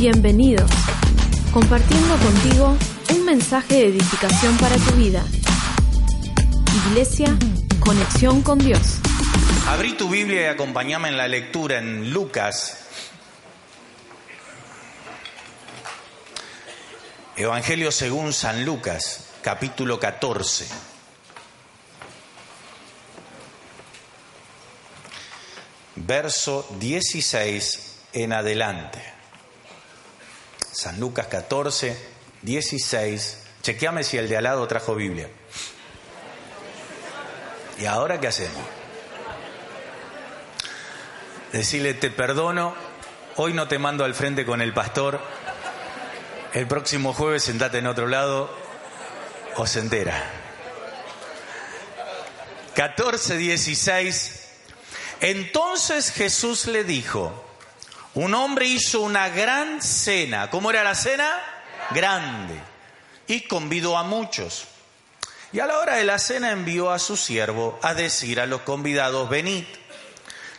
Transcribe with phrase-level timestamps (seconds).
[0.00, 0.70] Bienvenidos.
[1.52, 2.74] Compartiendo contigo
[3.10, 5.22] un mensaje de edificación para tu vida.
[6.88, 7.36] Iglesia,
[7.80, 8.80] conexión con Dios.
[9.68, 12.86] Abrí tu Biblia y acompáñame en la lectura en Lucas.
[17.36, 20.66] Evangelio según San Lucas, capítulo 14.
[25.96, 29.19] Verso 16 en adelante.
[30.72, 31.96] San Lucas 14,
[32.42, 33.38] 16.
[33.62, 35.28] Chequeame si el de al lado trajo Biblia.
[37.78, 38.62] ¿Y ahora qué hacemos?
[41.52, 42.74] Decirle, te perdono,
[43.36, 45.20] hoy no te mando al frente con el pastor,
[46.52, 48.54] el próximo jueves sentate en otro lado
[49.56, 50.30] o se entera.
[52.74, 54.48] 14, 16.
[55.20, 57.49] Entonces Jesús le dijo,
[58.14, 60.50] un hombre hizo una gran cena.
[60.50, 61.30] ¿Cómo era la cena?
[61.90, 62.60] Grande.
[63.26, 64.64] Y convidó a muchos.
[65.52, 68.62] Y a la hora de la cena envió a su siervo a decir a los
[68.62, 69.64] convidados, venid,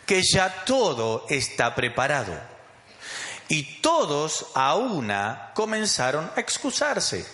[0.06, 2.34] que ya todo está preparado.
[3.48, 7.26] Y todos a una comenzaron a excusarse.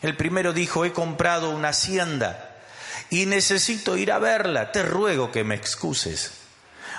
[0.00, 2.56] El primero dijo, he comprado una hacienda
[3.10, 6.37] y necesito ir a verla, te ruego que me excuses.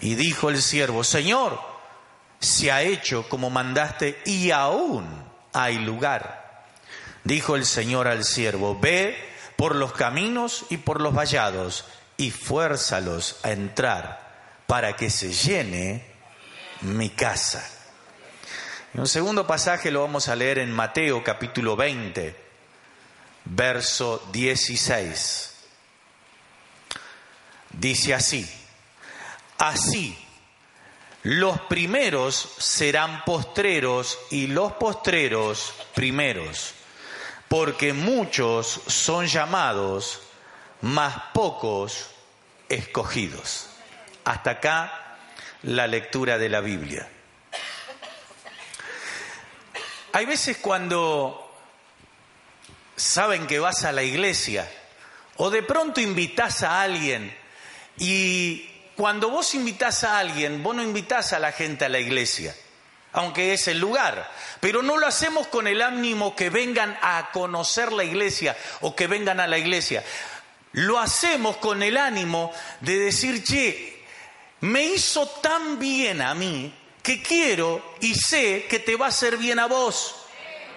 [0.00, 1.60] Y dijo el siervo, Señor,
[2.38, 5.06] se ha hecho como mandaste y aún
[5.52, 6.64] hay lugar.
[7.24, 9.16] Dijo el Señor al siervo, ve
[9.56, 11.84] por los caminos y por los vallados
[12.16, 14.30] y fuérzalos a entrar
[14.66, 16.06] para que se llene
[16.80, 17.68] mi casa.
[18.94, 22.34] Y un segundo pasaje lo vamos a leer en Mateo capítulo 20,
[23.44, 25.54] verso 16.
[27.72, 28.59] Dice así,
[29.60, 30.16] Así,
[31.22, 36.72] los primeros serán postreros y los postreros primeros,
[37.46, 40.20] porque muchos son llamados,
[40.80, 42.08] mas pocos
[42.70, 43.68] escogidos.
[44.24, 45.18] Hasta acá
[45.64, 47.06] la lectura de la Biblia.
[50.14, 51.54] Hay veces cuando
[52.96, 54.66] saben que vas a la iglesia
[55.36, 57.36] o de pronto invitas a alguien
[57.98, 58.69] y
[59.00, 62.54] cuando vos invitás a alguien, vos no invitás a la gente a la iglesia,
[63.12, 64.30] aunque es el lugar,
[64.60, 69.06] pero no lo hacemos con el ánimo que vengan a conocer la iglesia o que
[69.06, 70.04] vengan a la iglesia.
[70.72, 72.52] Lo hacemos con el ánimo
[72.82, 74.04] de decir, che,
[74.60, 76.70] me hizo tan bien a mí
[77.02, 80.26] que quiero y sé que te va a hacer bien a vos.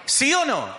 [0.06, 0.74] ¿Sí o no?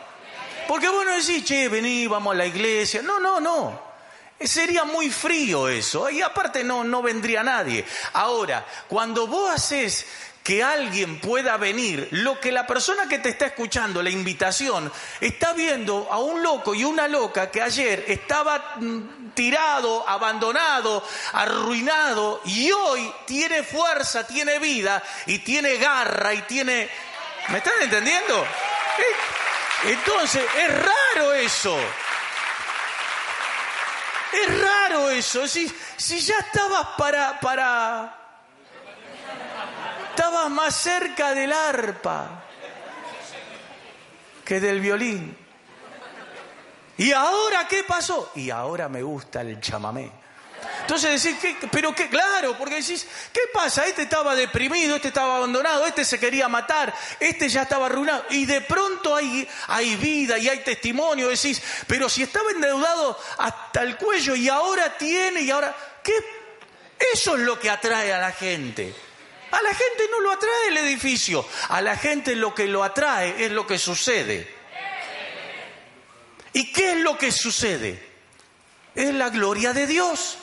[0.68, 3.04] Porque vos no decís, che, vení, vamos a la iglesia.
[3.04, 3.95] No, no, no.
[4.40, 7.86] Sería muy frío eso, y aparte no, no vendría nadie.
[8.14, 10.06] Ahora, cuando vos haces
[10.44, 15.54] que alguien pueda venir, lo que la persona que te está escuchando, la invitación, está
[15.54, 21.04] viendo a un loco y una loca que ayer estaba mm, tirado, abandonado,
[21.34, 26.90] arruinado, y hoy tiene fuerza, tiene vida, y tiene garra, y tiene...
[27.48, 28.46] ¿Me están entendiendo?
[29.86, 31.76] Entonces, es raro eso.
[34.44, 35.48] Es raro eso.
[35.48, 38.22] Si, ya estabas para, para.
[40.10, 42.44] Estabas más cerca del arpa
[44.44, 45.38] que del violín.
[46.98, 48.32] ¿Y ahora qué pasó?
[48.36, 50.25] Y ahora me gusta el chamamé.
[50.82, 53.86] Entonces decís, ¿qué, pero qué, claro, porque decís, ¿qué pasa?
[53.86, 58.26] Este estaba deprimido, este estaba abandonado, este se quería matar, este ya estaba arruinado.
[58.30, 61.30] Y de pronto hay, hay vida y hay testimonio.
[61.30, 66.14] Decís, pero si estaba endeudado hasta el cuello y ahora tiene y ahora, ¿qué?
[67.14, 68.94] Eso es lo que atrae a la gente.
[69.52, 73.46] A la gente no lo atrae el edificio, a la gente lo que lo atrae
[73.46, 74.54] es lo que sucede.
[76.54, 78.02] ¿Y qué es lo que sucede?
[78.96, 80.38] Es la gloria de Dios.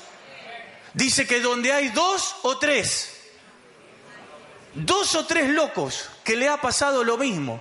[0.94, 3.16] Dice que donde hay dos o tres,
[4.74, 7.60] dos o tres locos que le ha pasado lo mismo,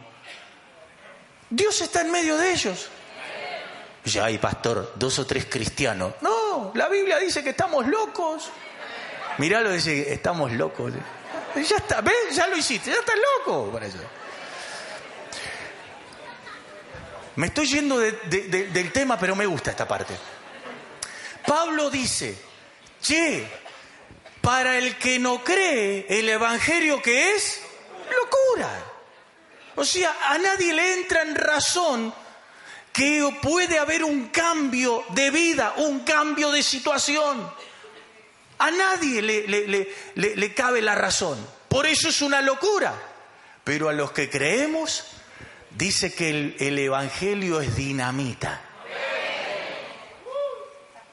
[1.49, 2.89] Dios está en medio de ellos.
[4.05, 6.13] Ya hay pastor, dos o tres cristianos.
[6.21, 8.49] No, la Biblia dice que estamos locos.
[9.37, 10.93] Mirá lo dice, estamos locos.
[11.55, 12.35] Ya está, ¿ves?
[12.35, 13.97] Ya lo hiciste, ya estás loco eso.
[17.35, 20.13] Me estoy yendo del tema, pero me gusta esta parte.
[21.45, 22.37] Pablo dice,
[23.01, 23.47] che,
[24.41, 27.61] para el que no cree, el Evangelio que es
[28.09, 28.69] locura.
[29.75, 32.13] O sea, a nadie le entra en razón
[32.91, 37.51] que puede haber un cambio de vida, un cambio de situación.
[38.59, 41.37] A nadie le, le, cabe la razón.
[41.67, 42.93] Por eso es una locura.
[43.63, 45.05] Pero a los que creemos,
[45.71, 48.61] dice que el, el Evangelio es dinamita.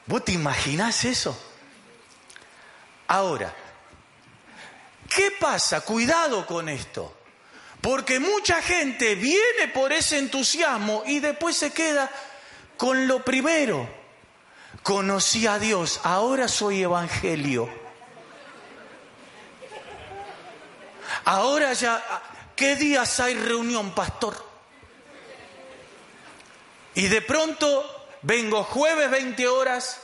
[0.05, 1.48] ¿Vos te imaginás eso?
[3.09, 3.53] Ahora,
[5.09, 5.81] ¿qué pasa?
[5.81, 7.15] Cuidado con esto.
[7.81, 12.09] Porque mucha gente viene por ese entusiasmo y después se queda
[12.77, 13.89] con lo primero.
[14.83, 17.69] Conocí a Dios, ahora soy evangelio.
[21.25, 22.03] Ahora ya,
[22.55, 24.45] ¿qué días hay reunión, pastor?
[26.95, 30.01] Y de pronto vengo jueves 20 horas,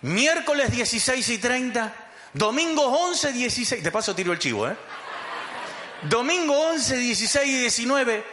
[0.00, 2.01] miércoles 16 y 30,
[2.32, 4.76] domingo 11, 16, de paso tiro el chivo, ¿eh?
[6.02, 8.24] Domingo 11, 16 y 19,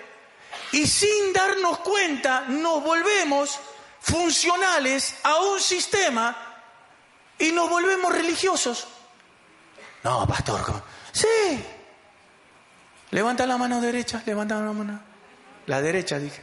[0.72, 3.60] y sin darnos cuenta nos volvemos
[4.00, 6.36] funcionales a un sistema
[7.38, 8.88] y nos volvemos religiosos.
[10.04, 11.64] No, pastor, sí.
[13.12, 15.00] Levanta la mano derecha, levanta la mano.
[15.66, 16.42] La derecha, dije.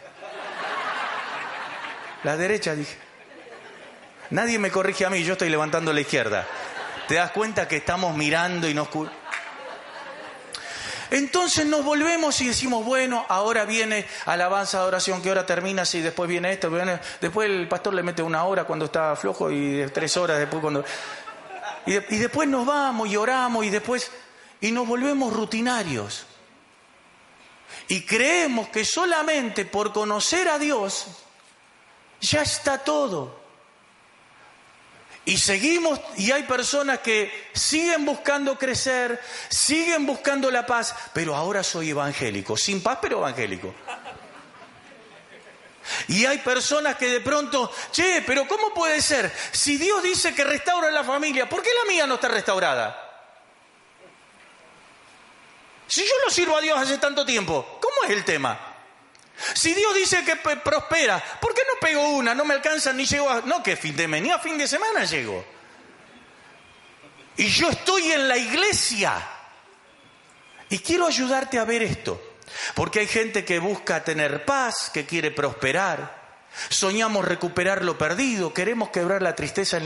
[2.24, 2.96] La derecha, dije.
[4.30, 6.46] Nadie me corrige a mí, yo estoy levantando la izquierda.
[7.08, 8.88] ¿Te das cuenta que estamos mirando y nos...
[11.10, 15.84] Entonces nos volvemos y decimos, bueno, ahora viene alabanza, adoración, ¿qué hora termina?
[15.84, 16.68] Si después viene esto,
[17.20, 20.84] después el pastor le mete una hora cuando está flojo y tres horas después cuando...
[21.86, 24.10] Y, y después nos vamos y oramos y después...
[24.60, 26.26] Y nos volvemos rutinarios.
[27.88, 31.06] Y creemos que solamente por conocer a Dios
[32.20, 33.45] ya está todo.
[35.26, 41.64] Y seguimos, y hay personas que siguen buscando crecer, siguen buscando la paz, pero ahora
[41.64, 43.74] soy evangélico, sin paz pero evangélico.
[46.06, 49.32] Y hay personas que de pronto, che, pero ¿cómo puede ser?
[49.50, 53.02] Si Dios dice que restaura la familia, ¿por qué la mía no está restaurada?
[55.88, 58.75] Si yo no sirvo a Dios hace tanto tiempo, ¿cómo es el tema?
[59.54, 62.34] Si Dios dice que prospera, ¿por qué no pego una?
[62.34, 63.42] No me alcanza ni llego a...
[63.42, 65.44] No, que fin de mes, ni a fin de semana llego.
[67.36, 69.14] Y yo estoy en la iglesia.
[70.70, 72.20] Y quiero ayudarte a ver esto.
[72.74, 76.24] Porque hay gente que busca tener paz, que quiere prosperar.
[76.70, 79.78] Soñamos recuperar lo perdido, queremos quebrar la tristeza,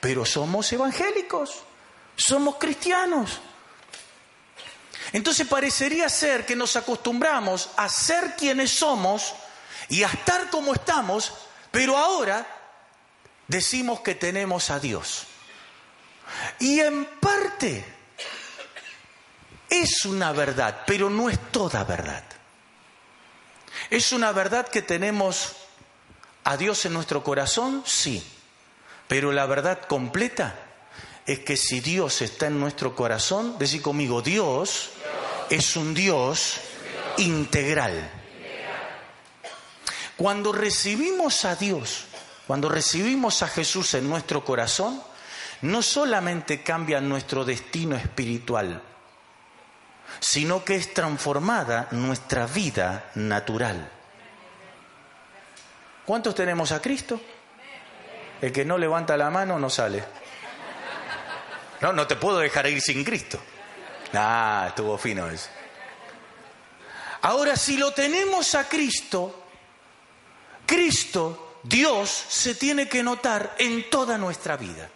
[0.00, 1.64] pero somos evangélicos,
[2.16, 3.42] somos cristianos.
[5.14, 9.32] Entonces parecería ser que nos acostumbramos a ser quienes somos
[9.88, 11.32] y a estar como estamos,
[11.70, 12.44] pero ahora
[13.46, 15.28] decimos que tenemos a Dios.
[16.58, 17.84] Y en parte
[19.70, 22.24] es una verdad, pero no es toda verdad.
[23.90, 25.52] ¿Es una verdad que tenemos
[26.42, 27.84] a Dios en nuestro corazón?
[27.86, 28.20] Sí.
[29.06, 30.58] Pero la verdad completa
[31.26, 34.90] es que si Dios está en nuestro corazón, decir conmigo, Dios
[35.50, 36.60] es un Dios
[37.18, 38.10] integral.
[40.16, 42.04] Cuando recibimos a Dios,
[42.46, 45.02] cuando recibimos a Jesús en nuestro corazón,
[45.62, 48.82] no solamente cambia nuestro destino espiritual,
[50.20, 53.90] sino que es transformada nuestra vida natural.
[56.04, 57.18] ¿Cuántos tenemos a Cristo?
[58.42, 60.04] El que no levanta la mano no sale.
[61.80, 63.38] No, no te puedo dejar ir sin Cristo.
[64.12, 65.48] Ah, estuvo fino eso.
[67.22, 69.44] Ahora, si lo tenemos a Cristo,
[70.66, 74.90] Cristo, Dios, se tiene que notar en toda nuestra vida.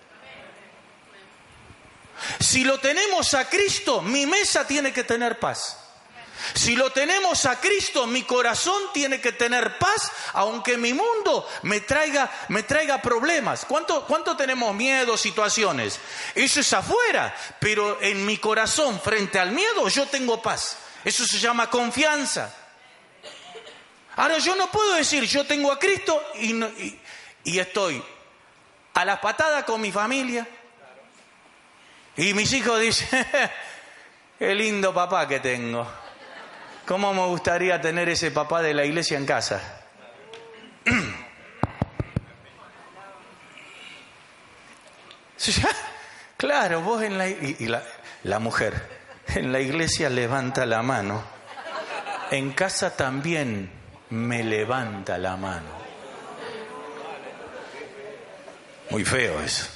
[2.41, 5.88] Si lo tenemos a Cristo, mi mesa tiene que tener paz.
[6.55, 11.81] Si lo tenemos a Cristo, mi corazón tiene que tener paz, aunque mi mundo me
[11.81, 13.65] traiga, me traiga problemas.
[13.65, 16.01] ¿Cuánto, ¿Cuánto tenemos miedo, situaciones?
[16.35, 20.79] Eso es afuera, pero en mi corazón, frente al miedo, yo tengo paz.
[21.05, 22.55] Eso se llama confianza.
[24.17, 26.99] Ahora yo no puedo decir, yo tengo a Cristo y,
[27.45, 28.03] y estoy
[28.95, 30.47] a las patadas con mi familia.
[32.17, 33.25] Y mis hijos dicen,
[34.39, 35.87] qué lindo papá que tengo.
[36.89, 39.61] ¿Cómo me gustaría tener ese papá de la iglesia en casa?
[46.37, 47.83] Claro, vos en la, y, la,
[48.23, 48.89] la mujer
[49.35, 51.25] en la iglesia levanta la mano,
[52.31, 53.71] en casa también,
[54.11, 55.71] me levanta la mano.
[58.91, 59.67] Muy feo eso.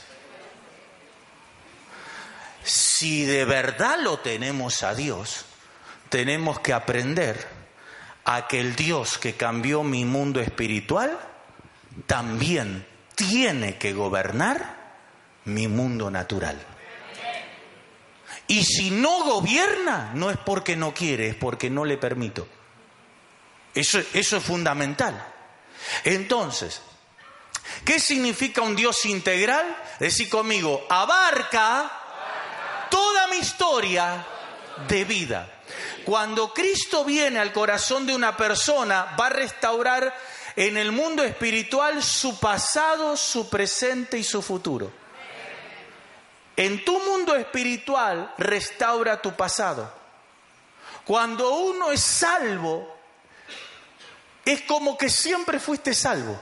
[2.63, 5.47] Si de verdad lo tenemos a Dios,
[6.13, 7.49] tenemos que aprender
[8.27, 11.19] a que el Dios que cambió mi mundo espiritual
[12.07, 14.93] también tiene que gobernar
[15.47, 16.61] mi mundo natural.
[18.47, 22.47] Y si no gobierna, no es porque no quiere, es porque no le permito.
[23.75, 25.33] Eso, es fundamental.
[26.05, 26.83] Entonces,
[27.87, 29.79] ¿qué significa un Dios integral?
[29.99, 31.91] Decir conmigo, abarca
[32.91, 34.27] toda mi historia
[34.87, 35.62] de vida.
[36.05, 40.15] Cuando Cristo viene al corazón de una persona, va a restaurar
[40.57, 44.93] en el mundo espiritual su pasado, su presente y su futuro.
[46.57, 49.93] En tu mundo espiritual restaura tu pasado.
[51.05, 52.95] Cuando uno es salvo,
[54.45, 56.39] es como que siempre fuiste salvo.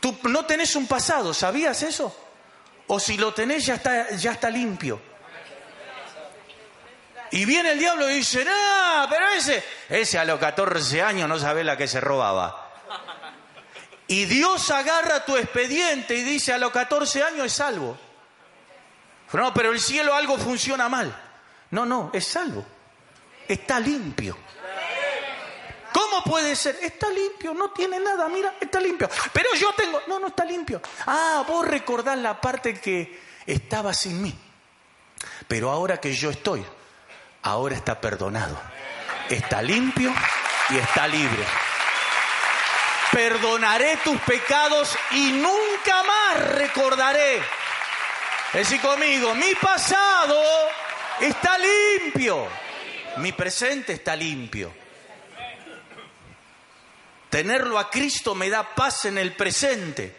[0.00, 2.14] Tú no tenés un pasado, ¿sabías eso?
[2.88, 5.11] O si lo tenés ya está, ya está limpio.
[7.32, 11.38] Y viene el diablo y dice, no, pero ese, ese a los 14 años no
[11.38, 12.70] sabe la que se robaba.
[14.06, 17.98] Y Dios agarra tu expediente y dice, a los 14 años es salvo.
[19.32, 21.14] No, pero el cielo algo funciona mal.
[21.70, 22.66] No, no, es salvo.
[23.48, 24.36] Está limpio.
[25.90, 26.78] ¿Cómo puede ser?
[26.82, 29.08] Está limpio, no tiene nada, mira, está limpio.
[29.32, 30.82] Pero yo tengo, no, no está limpio.
[31.06, 34.38] Ah, vos recordás la parte que estaba sin mí.
[35.48, 36.62] Pero ahora que yo estoy,
[37.42, 38.58] ahora está perdonado.
[39.28, 40.12] Está limpio
[40.70, 41.44] y está libre
[43.12, 47.42] perdonaré tus pecados y nunca más recordaré.
[48.54, 50.42] Decir conmigo, mi pasado
[51.20, 52.48] está limpio,
[53.18, 54.72] mi presente está limpio.
[57.28, 60.16] Tenerlo a Cristo me da paz en el presente.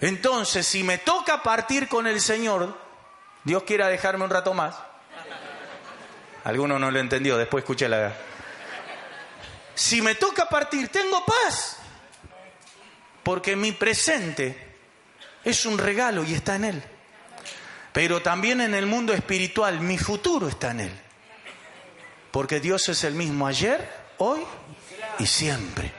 [0.00, 2.78] Entonces, si me toca partir con el Señor,
[3.42, 4.74] Dios quiera dejarme un rato más.
[6.44, 8.12] Alguno no lo entendió, después escuché la...
[9.74, 11.78] Si me toca partir, tengo paz.
[13.22, 14.76] Porque mi presente
[15.42, 16.82] es un regalo y está en Él.
[17.92, 21.00] Pero también en el mundo espiritual, mi futuro está en Él.
[22.30, 24.40] Porque Dios es el mismo ayer, hoy
[25.18, 25.92] y siempre.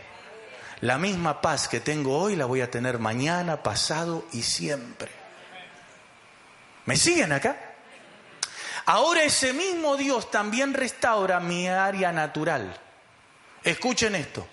[0.81, 5.09] La misma paz que tengo hoy la voy a tener mañana, pasado y siempre.
[6.85, 7.74] ¿Me siguen acá?
[8.85, 12.79] Ahora ese mismo Dios también restaura mi área natural.
[13.63, 14.47] Escuchen esto.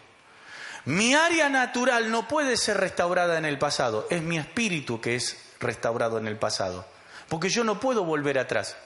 [0.86, 5.52] Mi área natural no puede ser restaurada en el pasado, es mi espíritu que es
[5.60, 6.84] restaurado en el pasado,
[7.28, 8.76] porque yo no puedo volver atrás.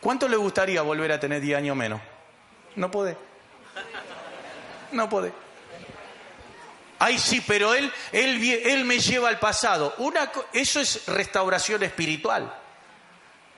[0.00, 2.00] ¿Cuánto le gustaría volver a tener 10 años menos?
[2.74, 3.16] No puede.
[4.90, 5.32] No puede.
[6.98, 9.94] Ay, sí, pero él, él, él me lleva al pasado.
[10.52, 12.52] Eso es restauración espiritual.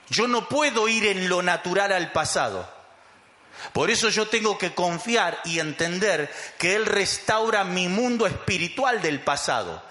[0.09, 2.77] Yo no puedo ir en lo natural al pasado.
[3.73, 9.21] Por eso yo tengo que confiar y entender que Él restaura mi mundo espiritual del
[9.21, 9.83] pasado.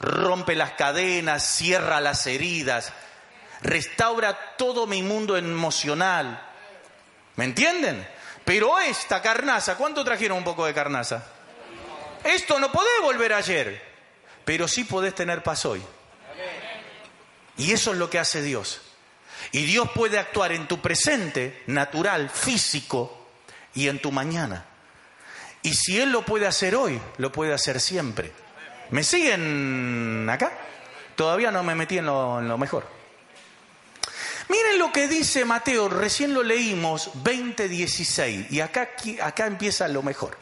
[0.00, 2.92] Rompe las cadenas, cierra las heridas,
[3.62, 6.42] restaura todo mi mundo emocional.
[7.36, 8.06] ¿Me entienden?
[8.44, 11.24] Pero esta carnaza, ¿cuánto trajeron un poco de carnaza?
[12.24, 13.82] Esto no podés volver ayer,
[14.44, 15.82] pero sí podés tener paz hoy.
[17.56, 18.80] Y eso es lo que hace Dios.
[19.50, 23.22] Y Dios puede actuar en tu presente natural, físico,
[23.74, 24.64] y en tu mañana.
[25.62, 28.32] Y si Él lo puede hacer hoy, lo puede hacer siempre.
[28.90, 30.52] ¿Me siguen acá?
[31.14, 32.86] Todavía no me metí en lo, mejor.
[34.48, 38.90] Miren lo que dice Mateo, recién lo leímos, 20:16, y acá,
[39.22, 40.36] acá empieza lo mejor.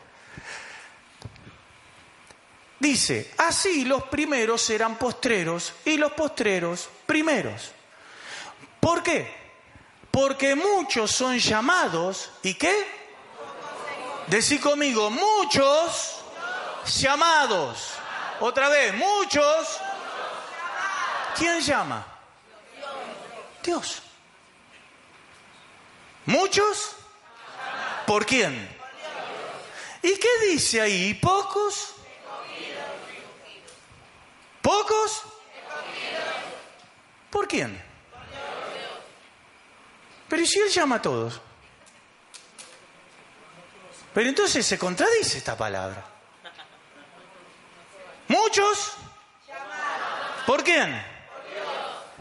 [2.78, 7.72] Dice, así los primeros serán postreros y los postreros primeros.
[8.80, 9.40] ¿Por qué?
[10.10, 13.00] Porque muchos son llamados y qué?
[14.26, 16.22] Decí conmigo, muchos
[16.98, 17.92] llamados.
[18.40, 19.80] Otra vez, muchos.
[21.36, 22.06] ¿Quién llama?
[23.62, 24.02] Dios.
[26.26, 26.96] ¿Muchos?
[28.06, 28.68] ¿Por quién?
[30.02, 31.14] ¿Y qué dice ahí?
[31.14, 31.94] ¿Pocos?
[34.62, 35.22] ¿Pocos?
[37.30, 37.89] ¿Por quién?
[40.30, 41.40] Pero si Él llama a todos?
[44.14, 46.04] Pero entonces se contradice esta palabra.
[48.28, 48.92] ¿Muchos?
[50.46, 51.04] ¿Por quién?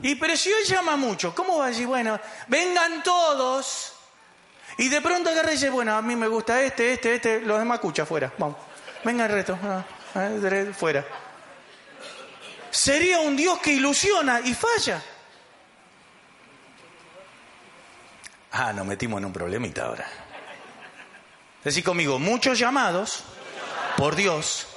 [0.01, 3.94] Y pero si Él llama mucho, ¿cómo va a decir, bueno, vengan todos?
[4.78, 7.60] Y de pronto agarra y dice, bueno, a mí me gusta este, este, este, los
[7.60, 8.58] demás escucha, fuera, vamos.
[9.04, 9.84] Venga el resto, ah,
[10.16, 10.30] ah,
[10.75, 11.06] fuera.
[12.72, 15.00] Sería un Dios que ilusiona y falla.
[18.51, 20.08] Ah, nos metimos en un problemita ahora.
[21.63, 23.24] Decir conmigo, muchos llamados
[23.98, 24.68] por Dios,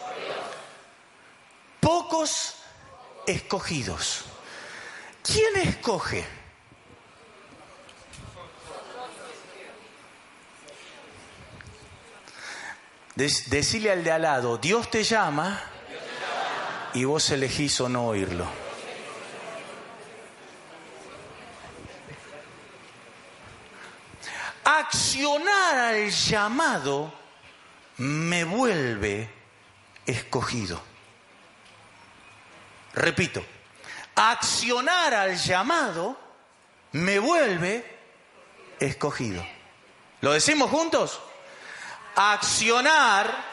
[1.80, 2.56] pocos
[3.26, 4.24] escogidos.
[5.22, 6.26] ¿Quién escoge?
[13.14, 15.60] decirle al de al lado, Dios te llama
[16.94, 18.61] y vos elegís o no oírlo.
[24.78, 27.12] Accionar al llamado
[27.98, 29.28] me vuelve
[30.06, 30.80] escogido.
[32.94, 33.44] Repito,
[34.14, 36.18] accionar al llamado
[36.92, 37.84] me vuelve
[38.80, 39.46] escogido.
[40.22, 41.20] ¿Lo decimos juntos?
[42.16, 43.52] Accionar.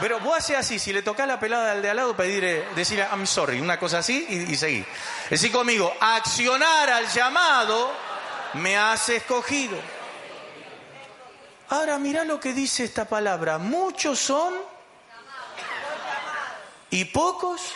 [0.00, 3.06] Pero vos haces así, si le tocas la pelada al de al lado, pedirle, decirle
[3.10, 4.84] I'm sorry, una cosa así y, y seguir.
[5.30, 7.92] Decir conmigo, accionar al llamado
[8.54, 9.93] me hace escogido.
[11.70, 13.56] Ahora mira lo que dice esta palabra.
[13.58, 14.54] Muchos son
[16.90, 17.72] y pocos.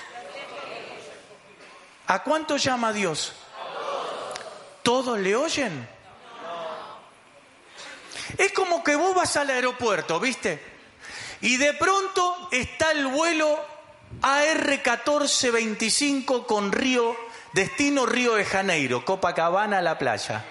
[2.06, 3.32] ¿A cuánto llama Dios?
[4.82, 5.88] ¿Todos le oyen?
[8.36, 10.62] Es como que vos vas al aeropuerto, ¿viste?
[11.40, 13.58] Y de pronto está el vuelo
[14.22, 17.14] AR1425 con Río,
[17.52, 20.44] destino Río de Janeiro, Copacabana la playa.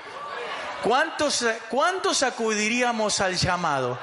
[0.84, 3.98] ¿Cuántos, ¿Cuántos acudiríamos al llamado?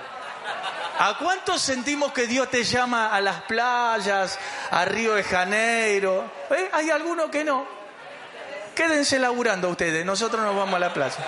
[0.99, 4.39] ¿A cuántos sentimos que Dios te llama a las playas,
[4.71, 6.31] a Río de Janeiro?
[6.51, 6.71] ¿Eh?
[6.73, 7.67] Hay algunos que no.
[8.75, 11.25] Quédense laburando ustedes, nosotros nos vamos a la playa.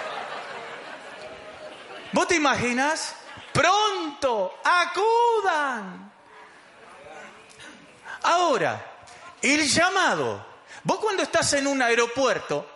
[2.12, 3.14] ¿Vos te imaginas?
[3.53, 6.12] Pronto, acudan.
[8.23, 8.85] Ahora,
[9.42, 10.44] el llamado.
[10.83, 12.76] Vos cuando estás en un aeropuerto,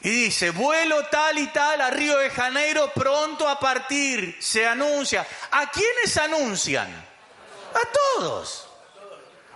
[0.00, 4.36] y dice, vuelo tal y tal a Río de Janeiro pronto a partir.
[4.40, 5.26] Se anuncia.
[5.50, 6.88] ¿A quiénes anuncian?
[6.88, 8.68] A todos.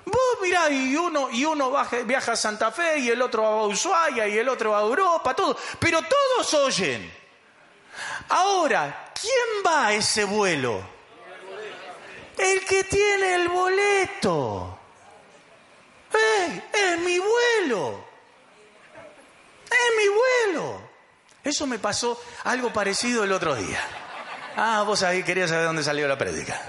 [0.04, 1.72] Vos mirá, y uno, y uno
[2.04, 5.56] viaja a Santa Fe, y el otro a Ushuaia, y el otro a Europa, todo.
[5.78, 7.12] Pero todos oyen.
[8.28, 10.82] Ahora, ¿quién va a ese vuelo?
[12.36, 14.78] El que tiene el boleto.
[16.12, 16.62] ¡Eh!
[16.72, 18.11] ¡Es mi vuelo!
[19.72, 20.82] Es mi vuelo.
[21.44, 23.80] Eso me pasó algo parecido el otro día.
[24.56, 26.60] Ah, vos ahí querías saber dónde salió la prédica.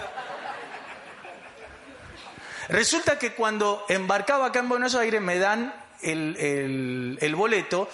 [2.69, 7.89] Resulta que cuando embarcaba acá en Buenos Aires me dan el, el boleto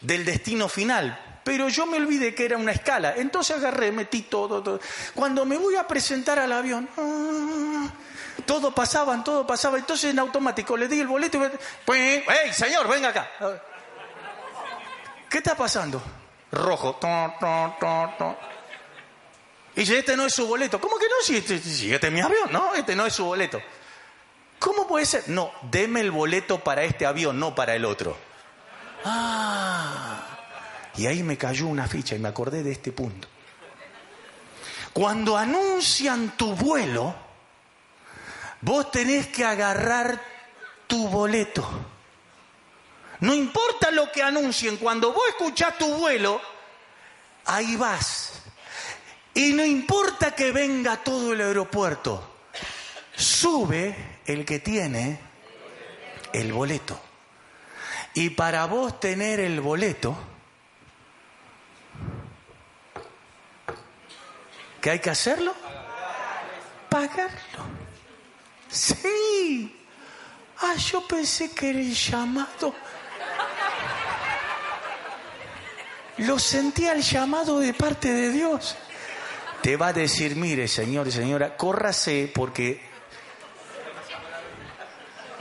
[0.00, 3.14] del destino final, pero yo me olvidé que era una escala.
[3.16, 4.80] Entonces agarré, metí todo, todo.
[5.14, 7.88] Cuando me voy a presentar al avión, ah,
[8.44, 9.78] todo pasaban, todo pasaba.
[9.78, 11.50] Entonces en automático le di el boleto y
[11.84, 13.30] pues, ¡hey, señor, venga acá!
[15.28, 16.02] ¿Qué está pasando?
[16.50, 16.98] Rojo.
[19.76, 20.80] Y dice, este no es su boleto.
[20.80, 21.14] ¿Cómo que no?
[21.22, 23.60] Si este, si este es mi avión, no, este no es su boleto.
[24.58, 25.28] ¿Cómo puede ser?
[25.28, 28.16] No, deme el boleto para este avión, no para el otro.
[29.04, 30.24] Ah.
[30.96, 33.28] Y ahí me cayó una ficha y me acordé de este punto.
[34.92, 37.14] Cuando anuncian tu vuelo,
[38.62, 40.20] vos tenés que agarrar
[40.88, 41.68] tu boleto.
[43.20, 46.40] No importa lo que anuncien, cuando vos escuchás tu vuelo,
[47.46, 48.32] ahí vas.
[49.34, 52.36] Y no importa que venga todo el aeropuerto,
[53.14, 55.20] sube el que tiene
[56.32, 57.00] el boleto.
[58.14, 60.16] Y para vos tener el boleto,
[64.80, 65.54] ¿qué hay que hacerlo?
[66.88, 67.64] Pagarlo.
[68.68, 69.74] Sí.
[70.60, 72.74] Ah, yo pensé que era el llamado
[76.18, 78.76] lo sentía el llamado de parte de Dios.
[79.62, 82.80] Te va a decir, mire, señor y señora, córrase porque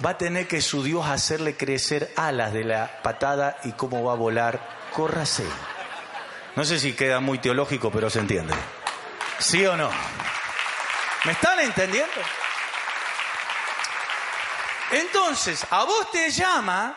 [0.06, 4.14] va a tener que su Dios hacerle crecer alas de la patada y cómo va
[4.14, 4.78] a volar.
[4.94, 5.46] Córrase.
[6.56, 8.54] No sé si queda muy teológico, pero se entiende.
[9.40, 9.90] ¿Sí o no?
[11.26, 12.22] ¿Me están entendiendo?
[14.92, 16.96] Entonces, a vos te llama,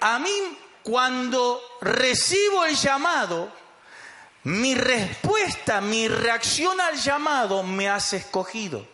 [0.00, 3.52] a mí cuando recibo el llamado,
[4.44, 8.86] mi respuesta, mi reacción al llamado me hace escogido.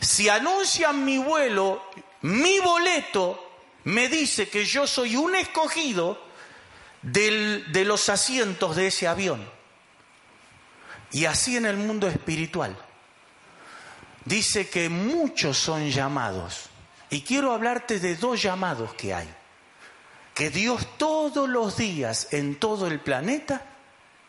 [0.00, 1.82] Si anuncian mi vuelo,
[2.22, 3.44] mi boleto
[3.84, 6.18] me dice que yo soy un escogido
[7.02, 9.48] de los asientos de ese avión.
[11.10, 12.76] Y así en el mundo espiritual.
[14.24, 16.68] Dice que muchos son llamados.
[17.10, 19.37] Y quiero hablarte de dos llamados que hay.
[20.38, 23.60] Que Dios todos los días en todo el planeta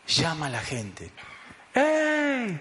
[0.08, 1.12] llama a la gente.
[1.72, 2.60] ¡Ey!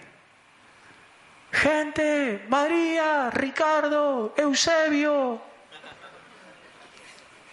[1.52, 5.42] Gente, María, Ricardo, Eusebio.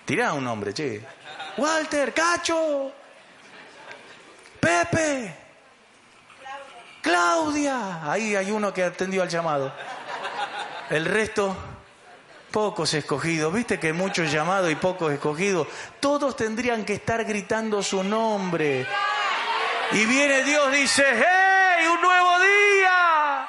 [0.05, 1.03] Tirá un nombre, che.
[1.57, 2.93] Walter, Cacho,
[4.61, 5.35] Pepe,
[7.01, 8.13] Claudia.
[8.13, 9.73] Ahí hay uno que atendió al llamado.
[10.91, 11.57] El resto,
[12.57, 13.53] pocos escogidos.
[13.53, 15.69] Viste que muchos llamados y pocos escogidos.
[16.01, 18.87] Todos tendrían que estar gritando su nombre.
[19.93, 21.87] Y viene Dios, dice, ¡hey!
[21.87, 23.49] ¡Un nuevo día!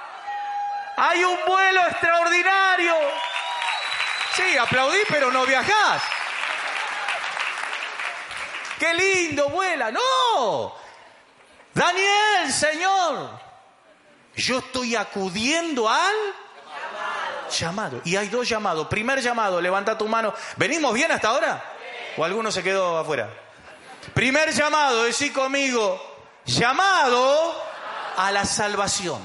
[0.97, 2.95] ¡Hay un vuelo extraordinario!
[4.35, 6.03] Sí, aplaudí, pero no viajás.
[8.77, 9.89] ¡Qué lindo vuela!
[9.89, 10.75] ¡No!
[11.73, 13.39] Daniel, Señor.
[14.35, 16.13] Yo estoy acudiendo al
[17.57, 18.01] llamado.
[18.05, 18.87] Y hay dos llamados.
[18.87, 20.33] Primer llamado, levanta tu mano.
[20.55, 21.63] ¿Venimos bien hasta ahora?
[22.17, 23.29] ¿O alguno se quedó afuera?
[24.13, 26.01] Primer llamado, decí conmigo,
[26.45, 27.61] llamado
[28.17, 29.21] a la salvación.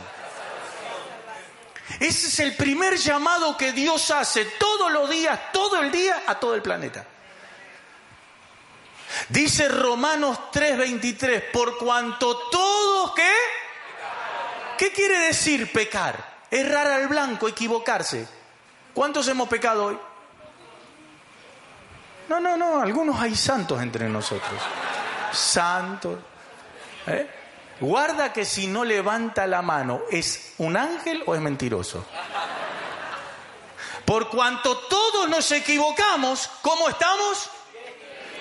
[2.00, 6.34] Ese es el primer llamado que Dios hace todos los días, todo el día, a
[6.38, 7.06] todo el planeta.
[9.28, 13.32] Dice Romanos 3:23, por cuanto todos ¿qué?
[14.78, 16.31] ¿Qué quiere decir pecar?
[16.52, 18.28] Errar al blanco, equivocarse.
[18.92, 19.98] ¿Cuántos hemos pecado hoy?
[22.28, 24.60] No, no, no, algunos hay santos entre nosotros.
[25.32, 26.18] Santos.
[27.06, 27.26] ¿Eh?
[27.80, 32.04] Guarda que si no levanta la mano, ¿es un ángel o es mentiroso?
[34.04, 37.48] Por cuanto todos nos equivocamos, ¿cómo estamos?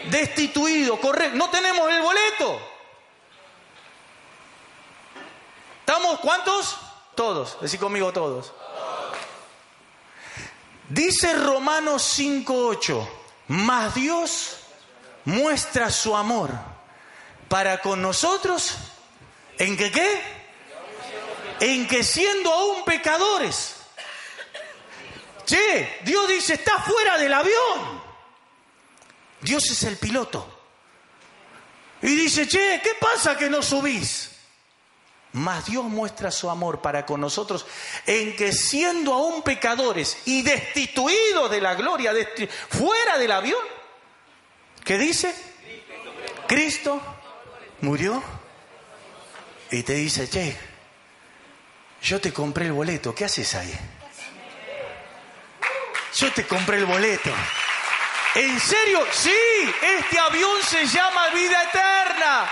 [0.09, 1.37] Destituidos, correcto.
[1.37, 2.59] No tenemos el boleto.
[5.79, 6.77] ¿Estamos cuántos?
[7.21, 7.61] Todos.
[7.61, 8.51] Decí conmigo todos.
[10.89, 13.07] Dice Romanos 5.8,
[13.49, 14.57] mas Dios
[15.25, 16.49] muestra su amor
[17.47, 18.75] para con nosotros
[19.59, 20.21] en que qué?
[21.59, 23.75] En que siendo aún pecadores.
[25.45, 28.01] Che, Dios dice, está fuera del avión.
[29.41, 30.59] Dios es el piloto.
[32.01, 34.30] Y dice, che, ¿qué pasa que no subís?
[35.33, 37.65] Mas Dios muestra su amor para con nosotros
[38.05, 42.13] en que siendo aún pecadores y destituidos de la gloria,
[42.69, 43.61] fuera del avión,
[44.83, 45.33] ¿qué dice?
[46.47, 47.01] Cristo
[47.79, 48.21] murió
[49.69, 50.57] y te dice, che,
[52.01, 53.73] yo te compré el boleto, ¿qué haces ahí?
[56.15, 57.31] Yo te compré el boleto.
[58.35, 59.05] ¿En serio?
[59.11, 59.31] Sí,
[59.97, 62.49] este avión se llama vida eterna.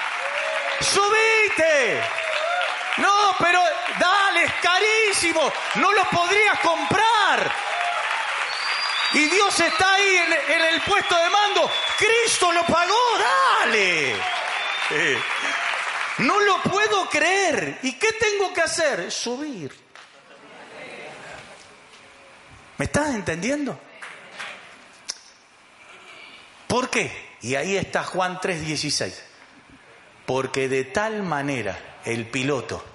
[0.80, 2.29] Subite.
[3.02, 3.62] No, pero
[4.00, 5.52] dale, es carísimo.
[5.76, 7.52] No lo podrías comprar.
[9.14, 10.18] Y Dios está ahí
[10.50, 11.72] en, el puesto de mando.
[11.98, 14.16] Cristo lo pagó, dale.
[16.20, 17.80] No lo puedo creer.
[17.84, 19.12] ¿Y qué tengo que hacer?
[19.12, 19.74] Subir.
[22.78, 23.80] ¿Me estás entendiendo?
[26.68, 27.30] ¿Por qué?
[27.42, 29.14] Y ahí está Juan 3:16.
[30.26, 32.86] Porque de tal manera el piloto,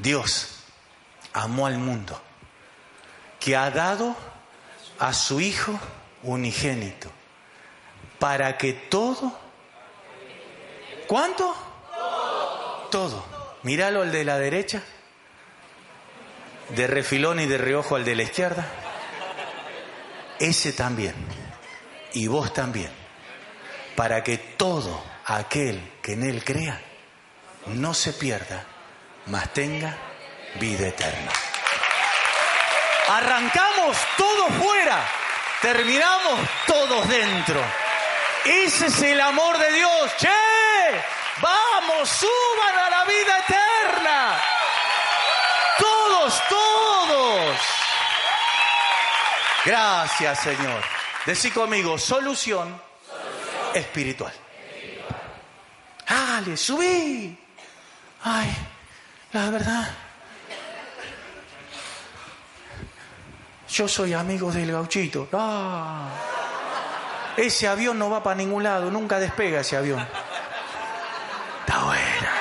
[0.00, 0.64] Dios,
[1.32, 2.20] amó al mundo,
[3.38, 4.16] que ha dado
[4.98, 5.78] a su Hijo
[6.22, 7.10] unigénito,
[8.18, 9.38] para que todo,
[11.06, 11.54] ¿cuánto?
[12.90, 13.24] Todo.
[13.62, 14.82] Míralo al de la derecha,
[16.70, 18.66] de refilón y de reojo al de la izquierda,
[20.38, 21.14] ese también
[22.14, 22.90] y vos también,
[23.96, 26.80] para que todo aquel que en Él crea
[27.66, 28.64] no se pierda,
[29.26, 29.96] mas tenga
[30.54, 31.30] vida eterna.
[33.08, 34.98] Arrancamos todos fuera,
[35.60, 37.60] terminamos todos dentro.
[38.44, 40.16] Ese es el amor de Dios.
[40.16, 40.28] ¡Che!
[41.40, 44.40] Vamos, suban a la vida eterna.
[45.78, 47.56] Todos, todos.
[49.64, 50.82] Gracias, Señor.
[51.26, 52.80] Decí conmigo, solución,
[53.74, 54.32] espiritual.
[56.08, 57.38] Dale, subí.
[58.22, 58.56] Ay,
[59.32, 59.90] la verdad.
[63.68, 65.28] Yo soy amigo del gauchito.
[67.36, 70.06] Ese avión no va para ningún lado, nunca despega ese avión.
[71.60, 72.32] Está buena.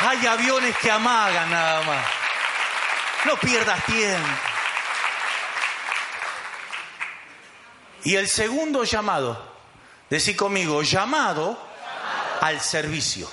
[0.00, 2.04] Hay aviones que amagan nada más.
[3.24, 4.28] No pierdas tiempo.
[8.04, 9.42] Y el segundo llamado,
[10.10, 11.58] decir conmigo, llamado,
[12.40, 13.28] al servicio.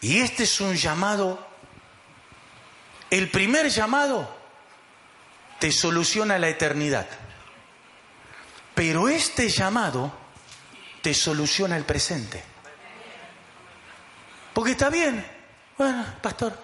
[0.00, 1.46] Y este es un llamado,
[3.10, 4.36] el primer llamado
[5.58, 7.06] te soluciona la eternidad.
[8.74, 10.12] Pero este llamado
[11.02, 12.42] te soluciona el presente.
[14.54, 15.24] Porque está bien,
[15.76, 16.56] bueno, pastor,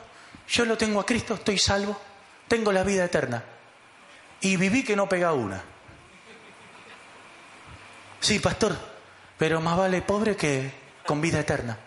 [0.49, 2.01] yo lo tengo a Cristo, estoy salvo,
[2.49, 3.45] tengo la vida eterna.
[4.41, 5.63] Y viví que no pega una.
[8.21, 8.77] Sí, pastor,
[9.37, 10.73] pero más vale pobre que
[11.07, 11.79] con vida eterna.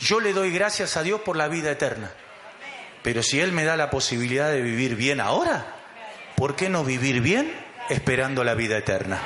[0.00, 2.10] Yo le doy gracias a Dios por la vida eterna.
[3.02, 5.74] Pero si Él me da la posibilidad de vivir bien ahora,
[6.36, 7.52] ¿por qué no vivir bien
[7.88, 9.20] esperando la vida eterna?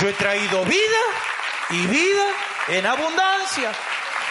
[0.00, 1.00] Yo he traído vida
[1.70, 2.26] y vida
[2.68, 3.70] en abundancia,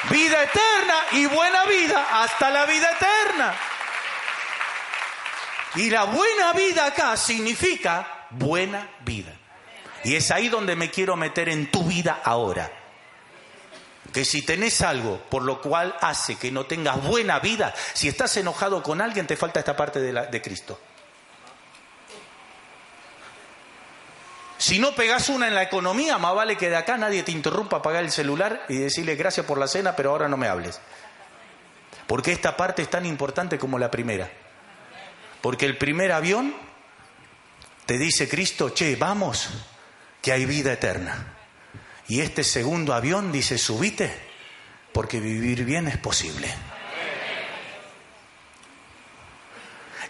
[0.09, 3.55] vida eterna y buena vida hasta la vida eterna.
[5.75, 9.31] Y la buena vida acá significa buena vida.
[10.03, 12.71] Y es ahí donde me quiero meter en tu vida ahora.
[14.13, 18.35] Que si tenés algo por lo cual hace que no tengas buena vida, si estás
[18.37, 20.79] enojado con alguien, te falta esta parte de, Cristo.
[24.57, 27.77] Si no pegas una en la economía, más vale que de acá nadie te interrumpa
[27.77, 30.81] a pagar el celular y decirle gracias por la cena, pero ahora no me hables.
[32.07, 34.29] Porque esta parte es tan importante como la primera.
[35.41, 36.55] Porque el primer avión
[37.85, 39.49] te dice Cristo, che, vamos,
[40.21, 41.38] que hay vida eterna.
[42.09, 44.11] Y este segundo avión dice, subite,
[44.91, 46.51] porque vivir bien es posible.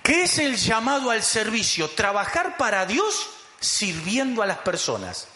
[0.01, 1.89] ¿Qué es el llamado al servicio?
[1.89, 5.27] Trabajar para Dios sirviendo a las personas.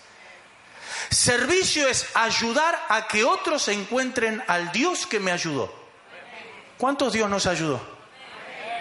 [1.10, 5.72] Servicio es ayudar a que otros encuentren al Dios que me ayudó.
[6.78, 7.86] ¿Cuántos Dios nos ayudó?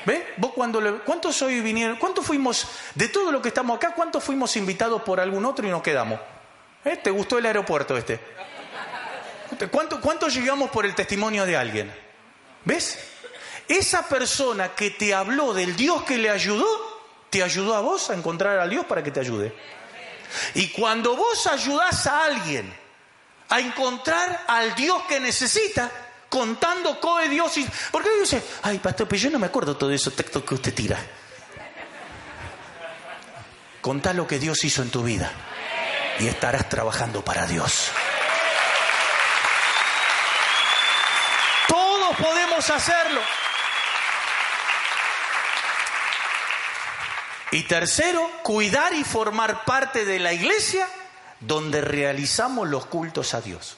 [0.06, 0.34] ¿Ve?
[0.36, 1.96] ¿Vos cuando le, ¿Cuántos hoy vinieron?
[1.96, 5.70] ¿Cuántos fuimos, de todo lo que estamos acá, cuántos fuimos invitados por algún otro y
[5.70, 6.20] nos quedamos?
[6.84, 6.96] ¿Eh?
[6.96, 8.20] ¿Te gustó el aeropuerto este?
[9.70, 11.94] ¿Cuánto, ¿Cuánto llegamos por el testimonio de alguien?
[12.64, 12.98] ¿Ves?
[13.68, 16.66] Esa persona que te habló del Dios que le ayudó,
[17.30, 19.54] te ayudó a vos a encontrar al Dios para que te ayude.
[20.54, 22.72] Y cuando vos ayudás a alguien
[23.50, 25.90] a encontrar al Dios que necesita,
[26.28, 27.68] contando coe Dios y...
[27.92, 30.98] Porque dice, ay, pastor, pero yo no me acuerdo todo esos textos que usted tira.
[33.80, 35.32] Contá lo que Dios hizo en tu vida
[36.22, 37.90] y estarás trabajando para Dios.
[41.66, 43.20] Todos podemos hacerlo.
[47.50, 50.86] Y tercero, cuidar y formar parte de la iglesia
[51.40, 53.76] donde realizamos los cultos a Dios.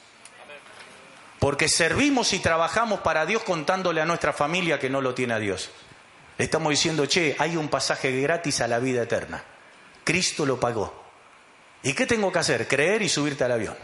[1.39, 5.39] Porque servimos y trabajamos para Dios contándole a nuestra familia que no lo tiene a
[5.39, 5.71] Dios.
[6.37, 9.43] Le estamos diciendo, che, hay un pasaje gratis a la vida eterna.
[10.03, 11.04] Cristo lo pagó.
[11.85, 12.67] ¿Y qué tengo que hacer?
[12.67, 13.77] Creer y subirte al avión.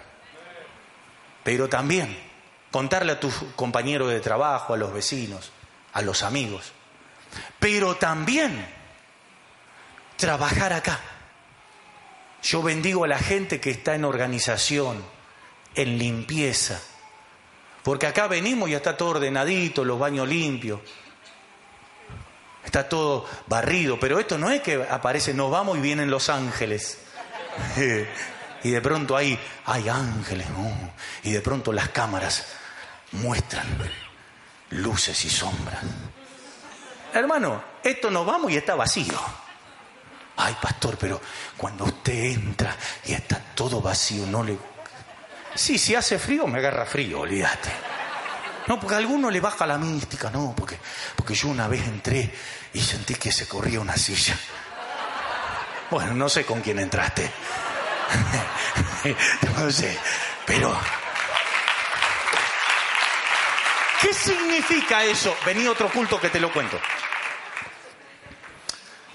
[1.43, 2.17] Pero también
[2.71, 5.51] contarle a tu compañero de trabajo, a los vecinos,
[5.93, 6.73] a los amigos.
[7.59, 8.67] Pero también
[10.17, 10.99] trabajar acá.
[12.41, 15.05] Yo bendigo a la gente que está en organización,
[15.75, 16.81] en limpieza.
[17.83, 20.79] Porque acá venimos y está todo ordenadito, los baños limpios.
[22.65, 26.97] Está todo barrido, pero esto no es que aparece, nos vamos y vienen los ángeles.
[28.63, 30.47] y de pronto hay, hay ángeles,
[31.23, 32.45] y de pronto las cámaras
[33.13, 33.67] muestran
[34.71, 35.83] luces y sombras.
[37.13, 39.19] Hermano, esto nos vamos y está vacío.
[40.37, 41.21] Ay, pastor, pero
[41.57, 44.57] cuando usted entra y está todo vacío, no le...
[45.53, 47.69] Sí, si hace frío, me agarra frío, olvídate.
[48.67, 50.79] No, porque a alguno le baja la mística, no, porque,
[51.15, 52.33] porque yo una vez entré
[52.73, 54.37] y sentí que se corría una silla.
[55.91, 57.29] Bueno, no sé con quién entraste.
[59.57, 59.97] no sé,
[60.45, 60.75] pero...
[64.01, 65.35] ¿Qué significa eso?
[65.45, 66.79] Vení otro culto que te lo cuento.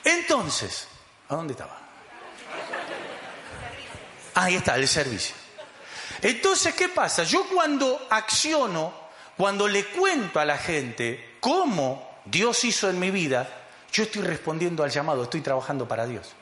[0.05, 0.87] Entonces,
[1.29, 1.77] ¿A dónde estaba?
[4.35, 5.35] Ahí está, el servicio.
[6.23, 7.25] Entonces, ¿qué pasa?
[7.25, 8.95] Yo cuando acciono,
[9.37, 13.49] cuando le cuento a la gente cómo Dios hizo en mi vida,
[13.93, 16.35] yo estoy respondiendo al llamado, estoy trabajando para Dios.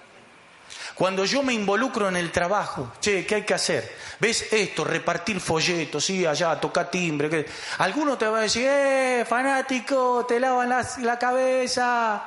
[0.94, 3.96] Cuando yo me involucro en el trabajo, che, ¿qué hay que hacer?
[4.20, 4.84] ¿Ves esto?
[4.84, 7.46] Repartir folletos, sí, allá, tocar timbre.
[7.78, 12.24] Alguno te va a decir, eh, fanático, te lavan la cabeza,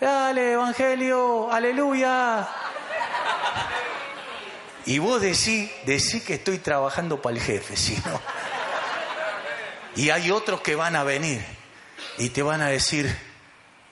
[0.00, 2.48] dale, Evangelio, aleluya.
[4.86, 8.02] Y vos decís, decís que estoy trabajando para el jefe, ¿sí?
[9.96, 11.44] Y hay otros que van a venir
[12.16, 13.14] y te van a decir,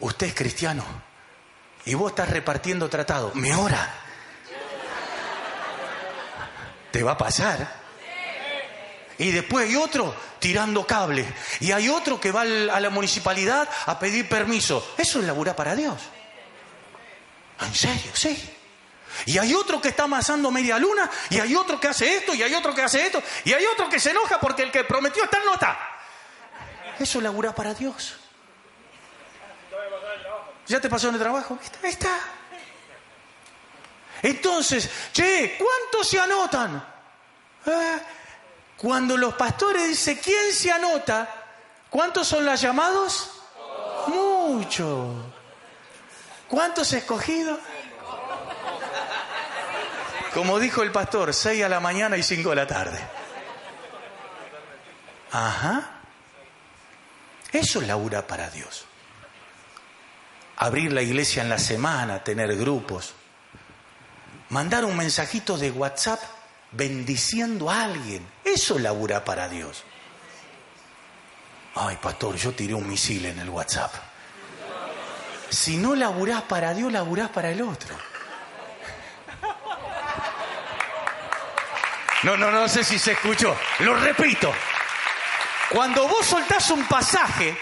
[0.00, 0.84] usted es cristiano
[1.86, 3.94] y vos estás repartiendo tratado, me ora.
[6.90, 7.86] Te va a pasar.
[9.18, 11.24] Y después hay otro tirando cable.
[11.60, 14.94] Y hay otro que va a la municipalidad a pedir permiso.
[14.98, 15.96] Eso es laburar para Dios.
[17.60, 18.52] En serio, sí.
[19.24, 22.42] Y hay otro que está amasando media luna, y hay otro que hace esto, y
[22.42, 25.24] hay otro que hace esto, y hay otro que se enoja porque el que prometió
[25.24, 25.78] estar no está.
[26.98, 28.16] Eso es laburar para Dios.
[30.66, 31.58] ¿Ya te pasó en el trabajo?
[31.82, 32.18] Ahí está.
[34.22, 36.84] Entonces, che, ¿cuántos se anotan?
[37.66, 37.98] Eh,
[38.76, 41.28] cuando los pastores dicen, ¿quién se anota?
[41.88, 43.30] ¿Cuántos son los llamados?
[44.08, 45.24] Muchos.
[46.48, 47.58] ¿Cuántos escogidos?
[50.34, 52.98] Como dijo el pastor, seis a la mañana y cinco a la tarde.
[55.32, 55.90] Ajá.
[57.52, 58.84] Eso es laura para Dios.
[60.58, 63.14] Abrir la iglesia en la semana, tener grupos.
[64.50, 66.20] Mandar un mensajito de WhatsApp
[66.72, 68.26] bendiciendo a alguien.
[68.44, 69.84] Eso labura para Dios.
[71.74, 73.92] Ay, pastor, yo tiré un misil en el WhatsApp.
[75.50, 77.94] Si no laburás para Dios, laburás para el otro.
[82.22, 83.54] No, no, no sé si se escuchó.
[83.80, 84.52] Lo repito.
[85.70, 87.56] Cuando vos soltás un pasaje,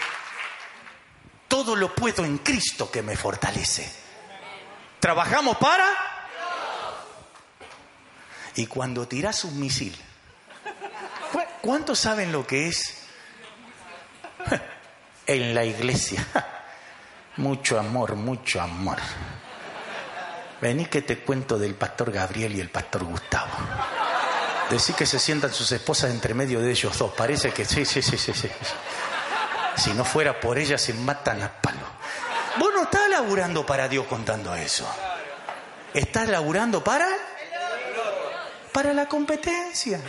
[1.55, 3.89] todo lo puedo en Cristo que me fortalece.
[4.99, 5.85] Trabajamos para
[8.55, 9.95] y cuando tiras un misil,
[11.61, 13.03] ¿cuántos saben lo que es?
[15.27, 16.27] En la iglesia.
[17.37, 18.97] Mucho amor, mucho amor.
[20.61, 23.51] Vení que te cuento del pastor Gabriel y el pastor Gustavo.
[24.69, 27.13] Decir que se sientan sus esposas entre medio de ellos dos.
[27.13, 28.49] Parece que sí, sí, sí, sí, sí.
[29.77, 31.95] Si no fuera por ellas se matan a palo.
[32.57, 34.87] Vos no estás laburando para Dios contando eso.
[35.93, 37.07] Estás laburando para
[38.71, 40.01] para la competencia.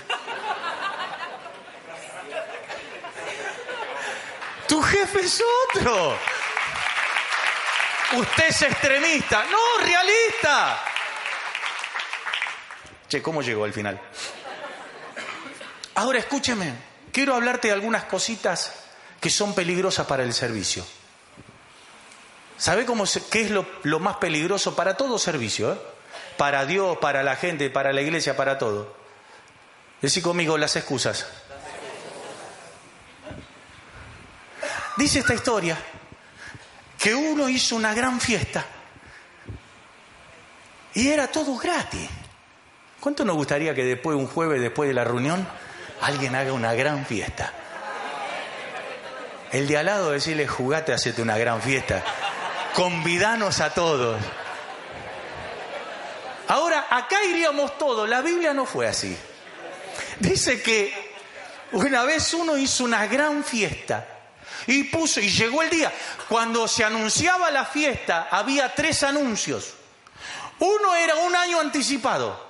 [4.66, 5.42] Tu jefe es
[5.74, 6.18] otro.
[8.14, 9.44] Usted es extremista.
[9.50, 10.82] No, realista.
[13.08, 14.00] Che, ¿cómo llegó al final?
[15.94, 16.74] Ahora escúcheme,
[17.12, 18.85] quiero hablarte de algunas cositas
[19.20, 20.84] que son peligrosas para el servicio.
[22.58, 25.72] ¿Sabe cómo qué es lo, lo más peligroso para todo servicio?
[25.72, 25.78] Eh?
[26.36, 28.94] para Dios, para la gente, para la iglesia, para todo.
[30.00, 31.26] Decí conmigo las excusas.
[34.96, 35.76] Dice esta historia
[36.98, 38.64] que uno hizo una gran fiesta
[40.94, 42.08] y era todo gratis.
[43.00, 45.46] ¿Cuánto nos gustaría que después, un jueves después de la reunión,
[46.00, 47.52] alguien haga una gran fiesta?
[49.52, 52.02] El de al lado decirle, jugate, hacete una gran fiesta.
[52.74, 54.20] Convidanos a todos.
[56.48, 59.16] Ahora, acá iríamos todos, la Biblia no fue así.
[60.20, 60.92] Dice que
[61.72, 64.06] una vez uno hizo una gran fiesta
[64.66, 65.92] y puso, y llegó el día,
[66.28, 69.74] cuando se anunciaba la fiesta, había tres anuncios.
[70.58, 72.44] Uno era un año anticipado.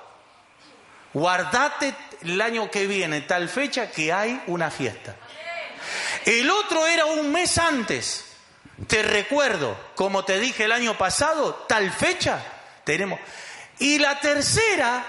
[1.13, 5.15] Guardate el año que viene, tal fecha, que hay una fiesta.
[6.27, 8.25] El otro era un mes antes.
[8.85, 12.43] Te recuerdo, como te dije el año pasado, tal fecha
[12.83, 13.17] tenemos.
[13.79, 15.05] Y la tercera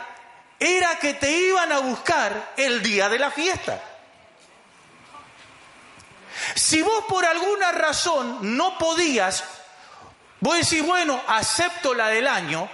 [0.60, 3.82] era que te iban a buscar el día de la fiesta.
[6.54, 9.42] Si vos por alguna razón no podías,
[10.38, 12.70] vos decís, bueno, acepto la del año,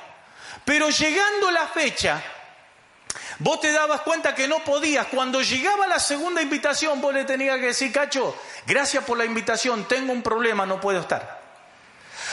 [0.66, 2.22] pero llegando la fecha,
[3.38, 5.06] vos te dabas cuenta que no podías.
[5.06, 9.86] Cuando llegaba la segunda invitación, vos le tenías que decir, Cacho, gracias por la invitación,
[9.86, 11.42] tengo un problema, no puedo estar.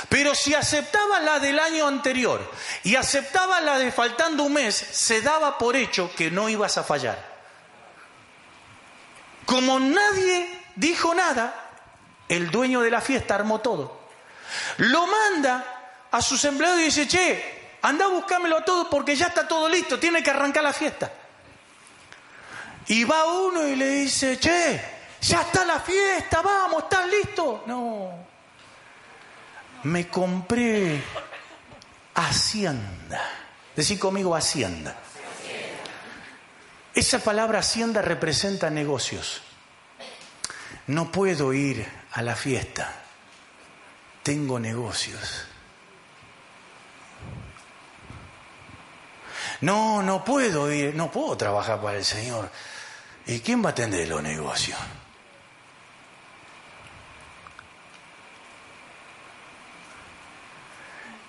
[0.10, 2.50] Pero si aceptaba la del año anterior
[2.84, 6.84] y aceptaba la de faltando un mes, se daba por hecho que no ibas a
[6.84, 7.32] fallar.
[9.46, 11.70] Como nadie dijo nada,
[12.30, 14.00] el dueño de la fiesta armó todo.
[14.78, 19.28] Lo manda a sus empleados y dice, che, anda a buscármelo a todo porque ya
[19.28, 21.12] está todo listo, tiene que arrancar la fiesta.
[22.88, 24.82] Y va uno y le dice, che,
[25.22, 27.64] ya está la fiesta, vamos, ¿estás listo?
[27.68, 28.26] No,
[29.84, 31.04] me compré
[32.14, 33.22] Hacienda.
[33.76, 34.96] Decí conmigo Hacienda.
[36.94, 39.42] Esa palabra Hacienda representa negocios.
[40.88, 42.94] No puedo ir a la fiesta.
[44.24, 45.48] Tengo negocios.
[49.62, 52.50] No, no puedo ir, no puedo trabajar para el Señor.
[53.28, 54.78] ¿Y quién va a atender los negocios?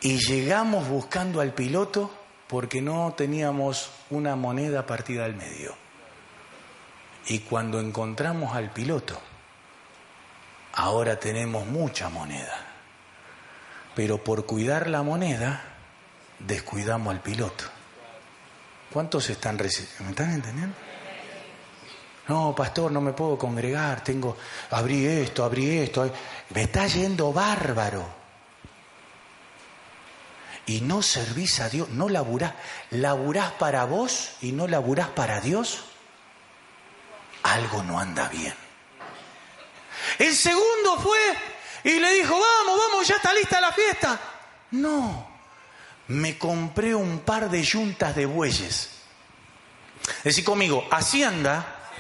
[0.03, 2.13] y llegamos buscando al piloto
[2.49, 5.75] porque no teníamos una moneda partida al medio.
[7.29, 9.19] Y cuando encontramos al piloto,
[10.75, 12.67] ahora tenemos mucha moneda.
[13.95, 15.63] Pero por cuidar la moneda,
[16.41, 17.65] descuidamos al piloto.
[18.93, 20.05] ¿Cuántos están recibiendo?
[20.05, 20.77] ¿Me están entendiendo?
[22.29, 24.37] No, pastor, no me puedo congregar, tengo,
[24.71, 26.11] abrí esto, abrí esto.
[26.51, 28.23] Me está yendo bárbaro.
[30.67, 32.55] Y no servís a Dios, no laburás,
[32.91, 35.85] laburás para vos y no laburás para Dios.
[37.43, 38.55] Algo no anda bien.
[40.19, 41.19] El segundo fue
[41.85, 44.21] y le dijo, vamos, vamos, ya está lista la fiesta.
[44.71, 45.32] No,
[46.09, 48.91] me compré un par de yuntas de bueyes.
[50.25, 51.91] Decí conmigo, hacienda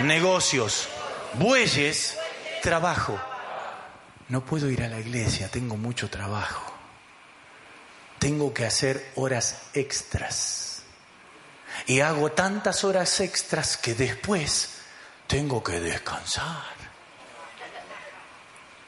[0.00, 0.88] negocios,
[1.34, 2.16] bueyes,
[2.62, 3.20] trabajo.
[4.28, 6.72] No puedo ir a la iglesia, tengo mucho trabajo.
[8.18, 10.82] Tengo que hacer horas extras.
[11.86, 14.80] Y hago tantas horas extras que después
[15.26, 16.80] tengo que descansar.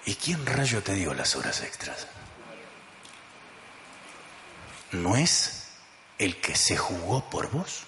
[0.04, 2.06] ¿Y quién rayo te dio las horas extras?
[4.92, 5.68] ¿No es
[6.18, 7.84] el que se jugó por vos?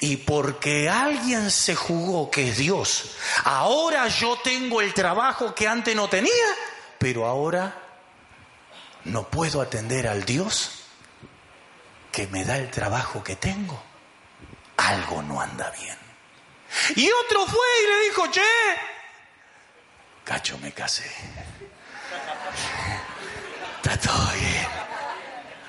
[0.00, 5.96] Y porque alguien se jugó, que es Dios, ahora yo tengo el trabajo que antes
[5.96, 6.46] no tenía,
[6.98, 7.74] pero ahora
[9.04, 10.84] no puedo atender al Dios
[12.12, 13.82] que me da el trabajo que tengo.
[14.76, 15.96] Algo no anda bien.
[16.96, 18.42] Y otro fue y le dijo, che,
[20.24, 21.10] cacho, me casé.
[23.84, 24.66] Está todo bien.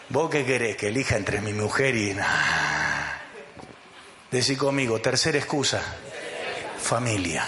[0.07, 0.77] ¿Vos qué querés?
[0.77, 2.15] Que elija entre mi mujer y...
[4.31, 5.81] Decí conmigo, tercera excusa,
[6.77, 7.45] familia.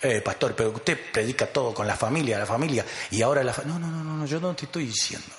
[0.00, 3.78] Eh, pastor, pero usted predica todo con la familia, la familia, y ahora la familia...
[3.78, 5.34] No, no, no, no, yo no te estoy diciendo.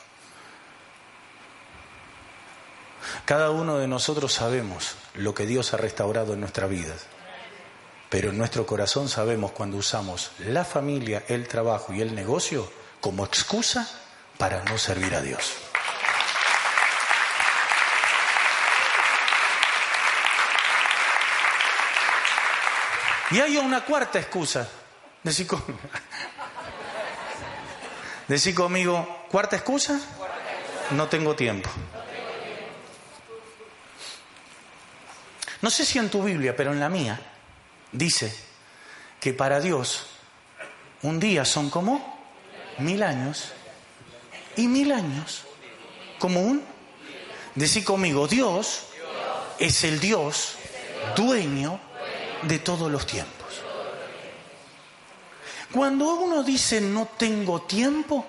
[3.26, 6.94] Cada uno de nosotros sabemos lo que Dios ha restaurado en nuestra vida,
[8.10, 12.70] pero en nuestro corazón sabemos cuando usamos la familia, el trabajo y el negocio
[13.02, 13.88] como excusa
[14.38, 15.54] para no servir a Dios.
[23.32, 24.70] Y hay una cuarta excusa.
[25.24, 25.80] Decí conmigo.
[28.28, 30.00] Decí conmigo, ¿cuarta excusa?
[30.92, 31.70] No tengo tiempo.
[35.62, 37.20] No sé si en tu Biblia, pero en la mía,
[37.92, 38.34] dice
[39.20, 40.08] que para Dios
[41.02, 42.17] un día son como
[42.80, 43.52] mil años
[44.56, 45.44] y mil años
[46.20, 46.64] como un...
[47.56, 48.84] Decí conmigo, Dios
[49.60, 50.56] es el Dios
[51.16, 51.80] dueño
[52.44, 53.62] de todos los tiempos.
[55.72, 58.26] Cuando uno dice no tengo tiempo,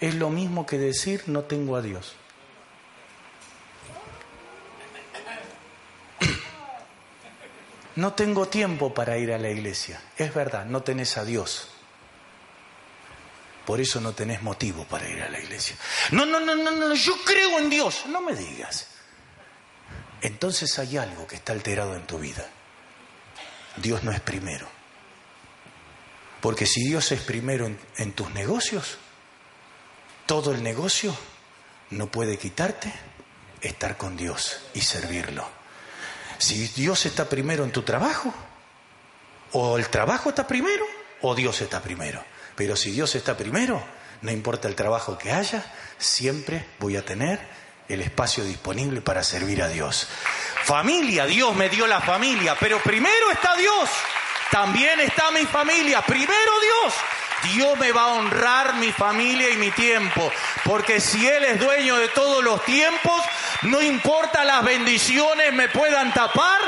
[0.00, 2.14] es lo mismo que decir no tengo a Dios.
[7.96, 10.00] No tengo tiempo para ir a la iglesia.
[10.18, 11.70] Es verdad, no tenés a Dios.
[13.66, 15.76] Por eso no tenés motivo para ir a la iglesia.
[16.12, 18.04] No, no, no, no, no, yo creo en Dios.
[18.06, 18.86] No me digas.
[20.22, 22.48] Entonces hay algo que está alterado en tu vida.
[23.76, 24.68] Dios no es primero.
[26.40, 28.98] Porque si Dios es primero en, tus negocios,
[30.26, 31.16] todo el negocio
[31.90, 32.92] no puede quitarte
[33.60, 35.48] estar con Dios y servirlo.
[36.38, 38.32] Si Dios está primero en tu trabajo,
[39.52, 40.84] o el trabajo está primero,
[41.22, 42.22] o Dios está primero.
[42.56, 43.82] Pero si Dios está primero,
[44.22, 45.64] no importa el trabajo que haya,
[45.98, 47.38] siempre voy a tener
[47.88, 50.08] el espacio disponible para servir a Dios.
[50.64, 53.88] Familia, Dios me dio la familia, pero primero está Dios,
[54.50, 56.94] también está mi familia, primero Dios.
[57.52, 60.32] Dios me va a honrar mi familia y mi tiempo,
[60.64, 63.22] porque si Él es dueño de todos los tiempos,
[63.62, 66.60] no importa las bendiciones me puedan tapar,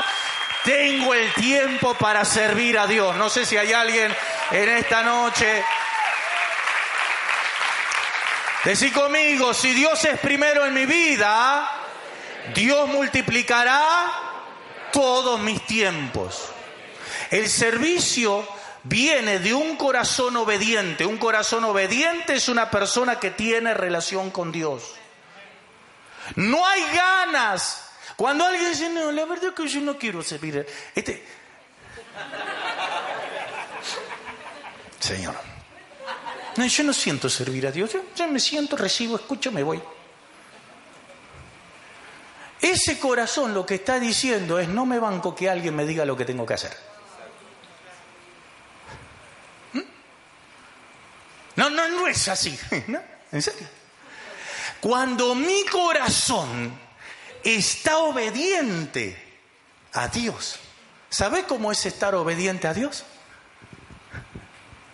[0.63, 3.15] tengo el tiempo para servir a Dios.
[3.15, 4.15] No sé si hay alguien
[4.51, 5.63] en esta noche.
[8.65, 11.69] Decí conmigo, si Dios es primero en mi vida,
[12.53, 14.09] Dios multiplicará
[14.91, 16.49] todos mis tiempos.
[17.31, 18.45] El servicio
[18.83, 21.05] viene de un corazón obediente.
[21.05, 24.95] Un corazón obediente es una persona que tiene relación con Dios.
[26.35, 27.85] No hay ganas.
[28.15, 30.65] Cuando alguien dice, no, la verdad es que yo no quiero servir.
[30.93, 31.25] Este...
[34.99, 35.35] Señor,
[36.59, 37.95] no, yo no siento servir a Dios.
[38.13, 39.81] yo me siento, recibo, escucho, me voy.
[42.59, 46.17] Ese corazón lo que está diciendo es no me banco que alguien me diga lo
[46.17, 46.75] que tengo que hacer.
[49.71, 49.79] ¿Mm?
[51.55, 52.59] No, no, no es así.
[53.31, 53.65] ¿En serio?
[54.81, 56.77] Cuando mi corazón
[57.41, 59.17] está obediente
[59.93, 60.59] a Dios.
[61.09, 63.05] ¿Sabe cómo es estar obediente a Dios?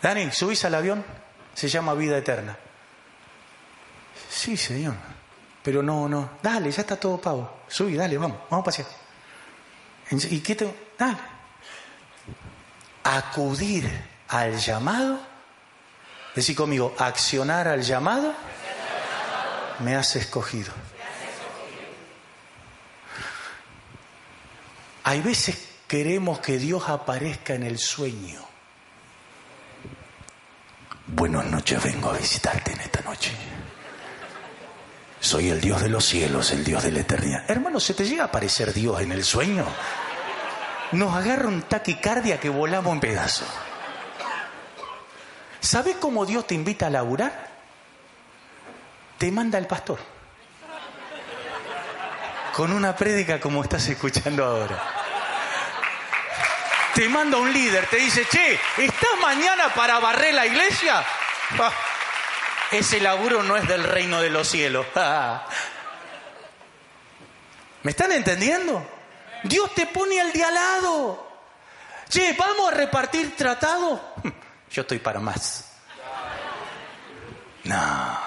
[0.04, 1.25] Dani, ¿subís al avión?
[1.56, 2.56] Se llama vida eterna.
[4.30, 4.94] Sí, señor.
[5.64, 6.32] Pero no, no.
[6.44, 7.62] Dale, ya está todo pago.
[7.68, 8.88] Subí, dale, vamos, vamos a pasear.
[10.12, 10.76] ¿Y qué te.?
[11.00, 11.18] Dale.
[13.04, 13.90] Acudir
[14.28, 15.20] al llamado.
[16.36, 18.34] Decir conmigo, accionar al llamado
[19.80, 20.74] me has escogido.
[25.04, 28.55] Hay veces queremos que Dios aparezca en el sueño.
[31.16, 33.32] Buenas noches, vengo a visitarte en esta noche.
[35.18, 37.50] Soy el Dios de los cielos, el Dios de la eternidad.
[37.50, 39.66] Hermano, ¿se te llega a aparecer Dios en el sueño?
[40.92, 43.48] Nos agarra un taquicardia que volamos en pedazos.
[45.62, 47.50] ¿Sabes cómo Dios te invita a laburar?
[49.18, 50.00] Te manda el pastor.
[52.54, 54.95] Con una prédica como estás escuchando ahora.
[56.96, 61.04] Te manda un líder, te dice, che, ¿estás mañana para barrer la iglesia?
[61.60, 61.72] Ah,
[62.72, 64.86] ese laburo no es del reino de los cielos.
[67.84, 68.82] ¿Me están entendiendo?
[69.44, 71.28] Dios te pone al de al lado.
[72.08, 74.16] Che, ¿vamos a repartir tratado?
[74.72, 75.74] Yo estoy para más.
[77.66, 78.20] No.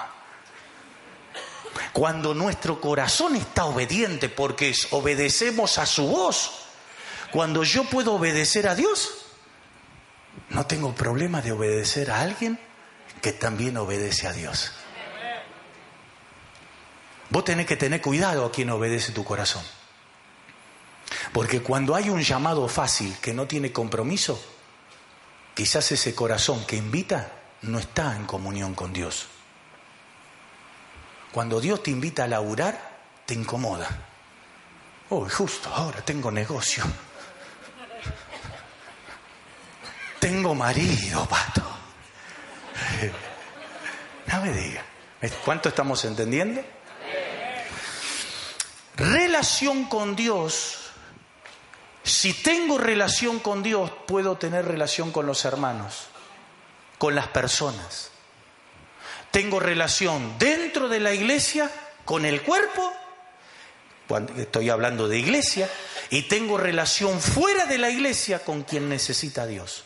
[1.91, 6.68] Cuando nuestro corazón está obediente porque obedecemos a su voz,
[7.31, 9.25] cuando yo puedo obedecer a Dios,
[10.49, 12.59] no tengo problema de obedecer a alguien
[13.21, 14.71] que también obedece a Dios.
[17.29, 19.63] Vos tenés que tener cuidado a quien obedece tu corazón.
[21.31, 24.41] Porque cuando hay un llamado fácil que no tiene compromiso,
[25.53, 29.27] quizás ese corazón que invita no está en comunión con Dios.
[31.31, 33.87] Cuando Dios te invita a laburar, te incomoda.
[35.09, 36.83] Oh, justo ahora tengo negocio.
[40.19, 41.61] Tengo marido, pato.
[44.27, 44.83] No me diga.
[45.43, 46.61] ¿Cuánto estamos entendiendo?
[48.95, 50.91] Relación con Dios.
[52.03, 56.07] Si tengo relación con Dios, puedo tener relación con los hermanos,
[56.97, 58.11] con las personas.
[59.31, 61.71] Tengo relación dentro de la iglesia
[62.05, 62.93] con el cuerpo,
[64.07, 65.69] cuando estoy hablando de iglesia,
[66.09, 69.85] y tengo relación fuera de la iglesia con quien necesita a Dios.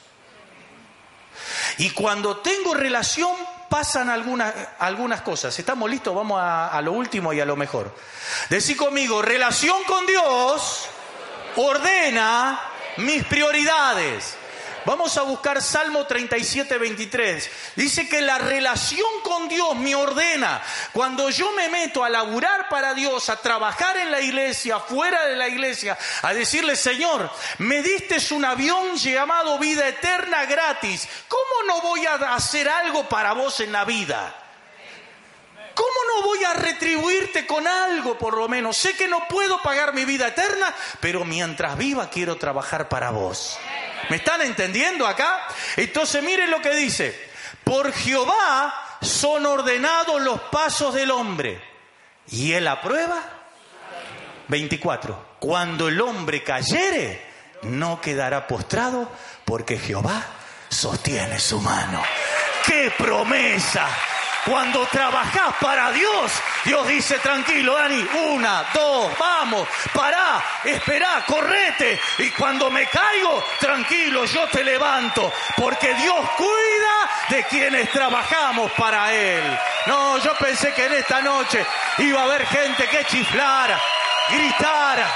[1.78, 3.36] Y cuando tengo relación
[3.70, 5.58] pasan algunas, algunas cosas.
[5.58, 6.14] ¿Estamos listos?
[6.14, 7.96] Vamos a, a, lo último y a lo mejor.
[8.50, 10.86] Decir conmigo, relación con Dios
[11.56, 12.60] ordena
[12.98, 14.38] mis prioridades.
[14.86, 17.52] Vamos a buscar Salmo 37, 23.
[17.76, 20.62] Dice que la relación con Dios me ordena.
[20.92, 25.36] Cuando yo me meto a laburar para Dios, a trabajar en la iglesia, fuera de
[25.36, 27.30] la iglesia, a decirle, Señor,
[27.60, 31.08] me diste un avión llamado vida eterna gratis.
[31.28, 34.36] ¿Cómo no voy a hacer algo para vos en la vida?
[35.74, 38.78] ¿Cómo no voy a retribuirte con algo por lo menos?
[38.78, 43.58] Sé que no puedo pagar mi vida eterna, pero mientras viva quiero trabajar para vos.
[44.10, 45.48] ¿Me están entendiendo acá?
[45.78, 47.32] Entonces miren lo que dice.
[47.64, 51.62] Por Jehová son ordenados los pasos del hombre.
[52.30, 53.22] ¿Y él aprueba?
[54.48, 55.36] 24.
[55.40, 57.26] Cuando el hombre cayere,
[57.64, 59.12] no quedará postrado
[59.46, 60.24] porque Jehová
[60.70, 62.02] sostiene su mano.
[62.66, 63.88] ¡Qué promesa!
[64.46, 66.32] Cuando trabajás para Dios,
[66.66, 72.00] Dios dice, tranquilo, Dani, una, dos, vamos, pará, esperá, correte.
[72.18, 79.14] Y cuando me caigo, tranquilo, yo te levanto, porque Dios cuida de quienes trabajamos para
[79.14, 79.60] Él.
[79.86, 81.66] No, yo pensé que en esta noche
[82.00, 83.80] iba a haber gente que chiflara,
[84.30, 85.08] gritara.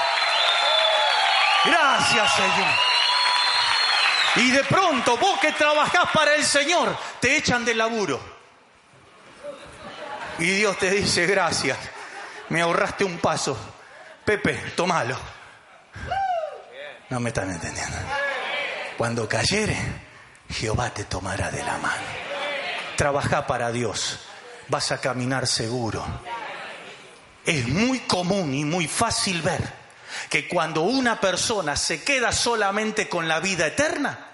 [1.66, 2.88] Gracias, Señor.
[4.36, 8.37] Y de pronto, vos que trabajás para el Señor, te echan del laburo.
[10.38, 11.76] Y Dios te dice, gracias,
[12.48, 13.56] me ahorraste un paso.
[14.24, 15.18] Pepe, tomalo.
[17.10, 17.96] No me están entendiendo.
[18.96, 19.76] Cuando cayere,
[20.50, 22.02] Jehová te tomará de la mano.
[22.96, 24.20] Trabaja para Dios,
[24.68, 26.04] vas a caminar seguro.
[27.44, 29.62] Es muy común y muy fácil ver
[30.28, 34.28] que cuando una persona se queda solamente con la vida eterna,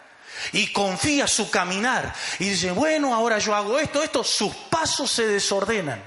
[0.53, 5.27] y confía su caminar y dice, bueno, ahora yo hago esto, esto, sus pasos se
[5.27, 6.03] desordenan.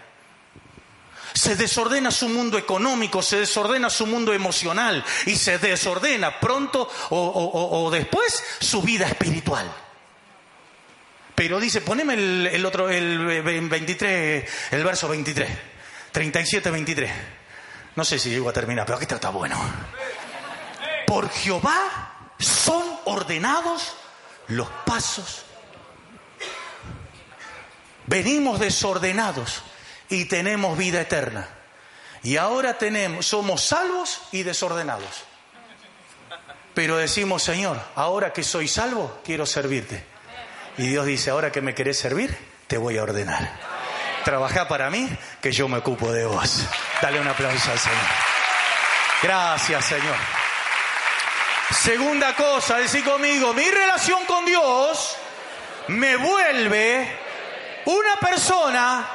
[1.34, 7.90] Se desordena su mundo económico, se desordena su mundo emocional y se desordena pronto o,
[7.92, 9.72] después su vida espiritual.
[11.36, 15.48] Pero dice, poneme el, el otro, el 23, el verso 23.
[16.12, 17.12] 37, 23.
[17.96, 19.56] No sé si llego a terminar, pero aquí está bueno.
[21.06, 23.96] Por Jehová son ordenados
[24.48, 25.44] los pasos.
[28.06, 29.62] Venimos desordenados
[30.10, 31.48] y tenemos vida eterna.
[32.24, 35.24] Y ahora tenemos, somos salvos y desordenados.
[36.74, 40.04] Pero decimos, Señor, ahora que soy salvo, quiero servirte.
[40.78, 42.38] Y Dios dice, ahora que me querés servir,
[42.68, 43.60] te voy a ordenar.
[44.24, 45.10] Trabaja para mí,
[45.42, 46.64] que yo me ocupo de vos.
[47.02, 47.98] Dale un aplauso al Señor.
[49.24, 50.47] Gracias, Señor.
[51.72, 55.16] Segunda cosa, decir conmigo, mi relación con Dios
[55.90, 57.08] me vuelve
[57.86, 59.08] una persona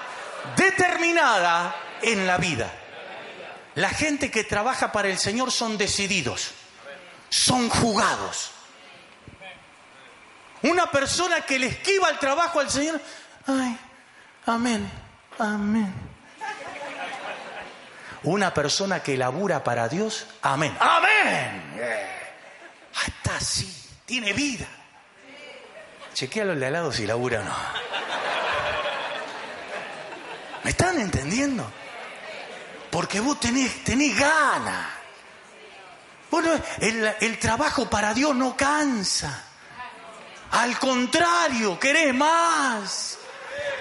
[0.56, 2.70] determinada en la vida.
[3.74, 6.52] La gente que trabaja para el Señor son decididos,
[7.30, 8.50] son jugados.
[10.62, 13.00] Una persona que le esquiva el trabajo al Señor,
[13.46, 13.78] ay,
[14.46, 14.90] amén,
[15.38, 15.92] amén.
[18.24, 22.21] Una persona que labura para Dios, amén, amén.
[22.94, 23.72] Hasta así,
[24.06, 24.66] tiene vida.
[26.14, 27.56] Chequealo de al lado si labura o no.
[30.64, 31.70] ¿Me están entendiendo?
[32.90, 34.86] Porque vos tenés, tenés ganas.
[36.30, 39.44] Bueno, el, el trabajo para Dios no cansa.
[40.52, 43.18] Al contrario, querés más.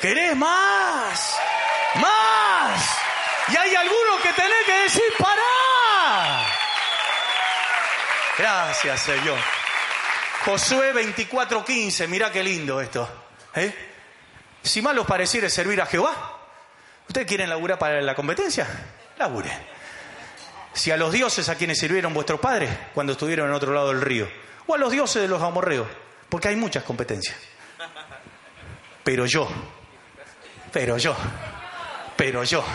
[0.02, 1.36] Querés más.
[1.96, 2.82] Más.
[3.50, 5.61] Y hay algunos que tenés que decir, pará.
[8.42, 9.38] Gracias, Señor.
[10.44, 13.08] Josué 24:15, mira qué lindo esto.
[13.54, 13.72] ¿eh?
[14.64, 16.40] Si mal os pareciera servir a Jehová,
[17.08, 18.68] ¿ustedes quieren laburar para la competencia?
[19.20, 19.52] Labure.
[20.74, 24.02] Si a los dioses a quienes sirvieron vuestros padres cuando estuvieron en otro lado del
[24.02, 24.28] río,
[24.66, 25.86] o a los dioses de los amorreos,
[26.28, 27.38] porque hay muchas competencias.
[29.04, 29.48] Pero yo,
[30.74, 31.16] pero yo,
[32.18, 32.66] pero yo.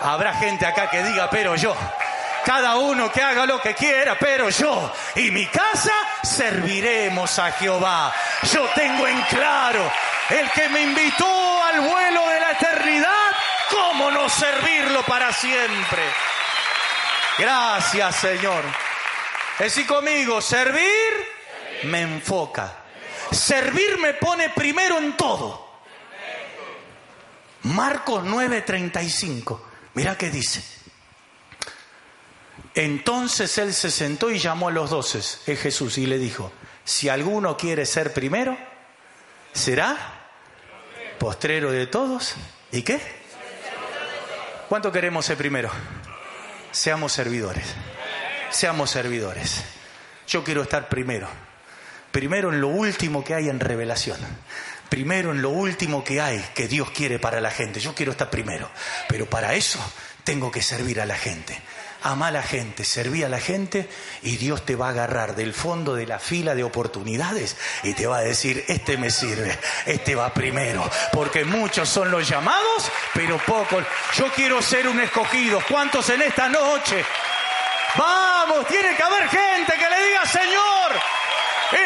[0.00, 1.76] Habrá gente acá que diga, pero yo.
[2.44, 5.92] Cada uno que haga lo que quiera, pero yo y mi casa
[6.22, 8.12] serviremos a Jehová.
[8.52, 9.90] Yo tengo en claro,
[10.28, 13.30] el que me invitó al vuelo de la eternidad,
[13.70, 16.02] ¿cómo no servirlo para siempre?
[17.38, 18.64] Gracias, Señor.
[19.58, 21.34] Decí conmigo, servir
[21.84, 22.76] me enfoca.
[23.30, 25.64] Servir me pone primero en todo.
[27.62, 29.60] Marcos 9:35.
[29.94, 30.73] Mira qué dice.
[32.74, 36.52] Entonces él se sentó y llamó a los doces, es Jesús, y le dijo,
[36.84, 38.56] si alguno quiere ser primero,
[39.52, 39.96] será
[41.18, 42.34] postrero de todos.
[42.72, 43.00] ¿Y qué?
[44.68, 45.70] ¿Cuánto queremos ser primero?
[46.72, 47.66] Seamos servidores.
[48.50, 49.62] Seamos servidores.
[50.26, 51.28] Yo quiero estar primero.
[52.10, 54.18] Primero en lo último que hay en revelación.
[54.88, 57.80] Primero en lo último que hay que Dios quiere para la gente.
[57.80, 58.70] Yo quiero estar primero.
[59.08, 59.78] Pero para eso
[60.24, 61.60] tengo que servir a la gente.
[62.06, 63.88] Ama a la gente, serví a la gente
[64.20, 68.06] y Dios te va a agarrar del fondo de la fila de oportunidades y te
[68.06, 70.86] va a decir, este me sirve, este va primero.
[71.14, 73.86] Porque muchos son los llamados, pero pocos.
[74.16, 75.62] Yo quiero ser un escogido.
[75.66, 77.02] ¿Cuántos en esta noche?
[77.96, 80.92] Vamos, tiene que haber gente que le diga, Señor,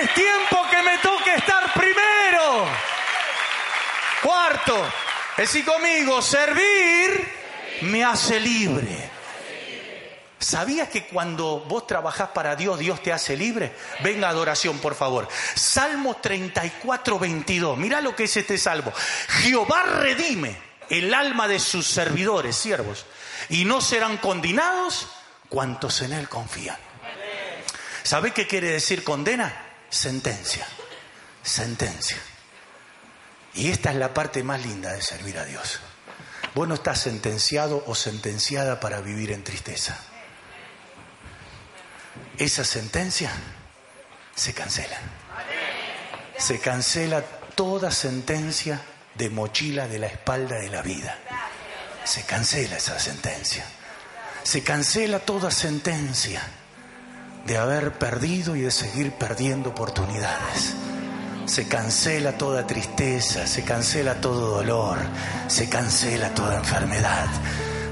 [0.00, 2.66] es tiempo que me toque estar primero.
[4.20, 4.84] Cuarto,
[5.36, 7.38] decir conmigo, servir
[7.82, 9.17] me hace libre.
[10.40, 13.74] ¿Sabías que cuando vos trabajás para Dios, Dios te hace libre?
[14.04, 15.28] Venga, adoración, por favor.
[15.54, 17.76] Salmo 34, 22.
[17.76, 18.92] Mira lo que es este salmo.
[19.42, 20.56] Jehová redime
[20.90, 23.04] el alma de sus servidores, siervos,
[23.48, 25.08] y no serán condenados
[25.48, 26.78] cuantos en él confían.
[28.04, 29.66] ¿Sabe qué quiere decir condena?
[29.90, 30.66] Sentencia.
[31.42, 32.18] Sentencia.
[33.54, 35.80] Y esta es la parte más linda de servir a Dios.
[36.54, 39.98] Vos no estás sentenciado o sentenciada para vivir en tristeza
[42.38, 43.30] esa sentencia
[44.34, 44.96] se cancela.
[46.38, 47.22] Se cancela
[47.54, 48.80] toda sentencia
[49.14, 51.18] de mochila de la espalda de la vida.
[52.04, 53.64] Se cancela esa sentencia.
[54.44, 56.42] Se cancela toda sentencia
[57.44, 60.74] de haber perdido y de seguir perdiendo oportunidades.
[61.46, 64.98] Se cancela toda tristeza, se cancela todo dolor,
[65.48, 67.26] se cancela toda enfermedad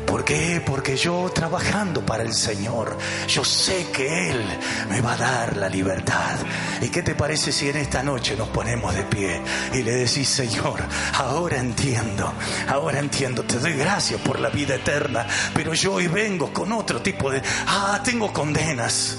[0.07, 0.63] ¿Por qué?
[0.65, 2.97] Porque yo trabajando para el Señor,
[3.27, 4.47] yo sé que Él
[4.89, 6.37] me va a dar la libertad.
[6.81, 9.43] ¿Y qué te parece si en esta noche nos ponemos de pie
[9.75, 10.81] y le decís, Señor,
[11.15, 12.33] ahora entiendo,
[12.69, 17.03] ahora entiendo, te doy gracias por la vida eterna, pero yo hoy vengo con otro
[17.03, 19.19] tipo de, ah, tengo condenas.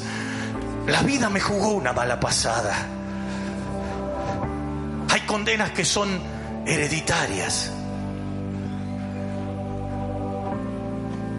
[0.88, 2.74] La vida me jugó una mala pasada.
[5.10, 6.18] Hay condenas que son
[6.66, 7.72] hereditarias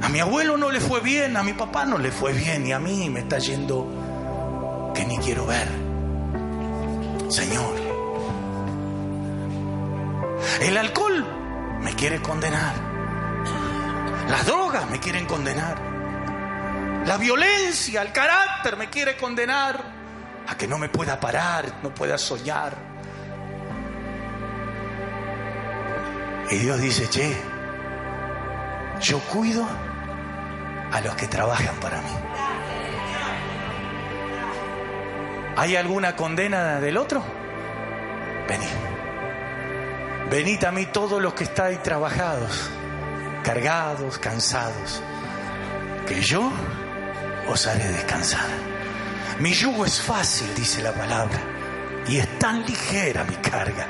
[0.03, 2.73] A mi abuelo no le fue bien, a mi papá no le fue bien y
[2.73, 5.69] a mí me está yendo que ni quiero ver.
[7.29, 7.75] Señor,
[10.61, 11.27] el alcohol
[11.83, 12.75] me quiere condenar.
[14.29, 15.79] Las drogas me quieren condenar.
[17.07, 19.83] La violencia, el carácter me quiere condenar
[20.47, 22.77] a que no me pueda parar, no pueda soñar.
[26.51, 27.37] Y Dios dice, che,
[29.01, 29.67] yo cuido
[30.93, 32.11] a los que trabajan para mí.
[35.57, 37.23] ¿Hay alguna condena del otro?
[38.49, 38.69] Venid.
[40.31, 42.71] Venid a mí todos los que estáis trabajados,
[43.43, 45.03] cargados, cansados,
[46.07, 46.53] que yo
[47.49, 48.47] os haré descansar.
[49.41, 51.41] Mi yugo es fácil, dice la palabra,
[52.07, 53.87] y es tan ligera mi carga.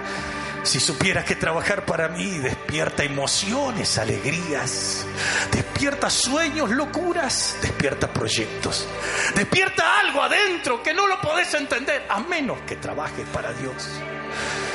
[0.63, 5.07] Si supieras que trabajar para mí despierta emociones, alegrías,
[5.51, 8.87] despierta sueños, locuras, despierta proyectos,
[9.35, 13.89] despierta algo adentro que no lo podés entender a menos que trabajes para Dios.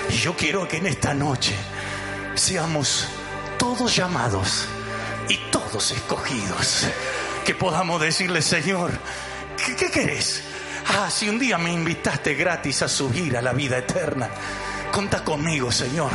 [0.09, 1.53] Y yo quiero que en esta noche
[2.35, 3.07] seamos
[3.57, 4.67] todos llamados
[5.29, 6.87] y todos escogidos,
[7.45, 8.91] que podamos decirle, Señor,
[9.63, 10.43] ¿qué, qué querés?
[10.87, 14.29] Ah, si un día me invitaste gratis a subir a la vida eterna,
[14.93, 16.11] Conta conmigo, Señor.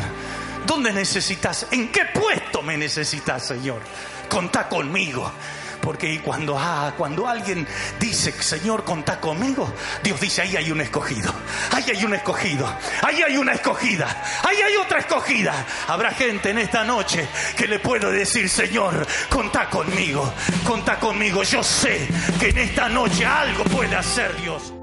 [0.65, 1.67] ¿Dónde necesitas?
[1.73, 3.83] ¿En qué puesto me necesitas, Señor?
[4.29, 5.33] Conta conmigo.
[5.81, 7.67] Porque cuando, ah, cuando alguien
[7.99, 11.35] dice, Señor, contá conmigo, Dios dice, ahí hay un escogido,
[11.73, 12.73] ahí hay un escogido,
[13.03, 15.67] ahí hay una escogida, ahí hay otra escogida.
[15.89, 17.27] Habrá gente en esta noche
[17.57, 20.33] que le puedo decir, Señor, contá conmigo,
[20.65, 21.43] contá conmigo.
[21.43, 22.07] Yo sé
[22.39, 24.78] que en esta noche algo puede hacer Dios.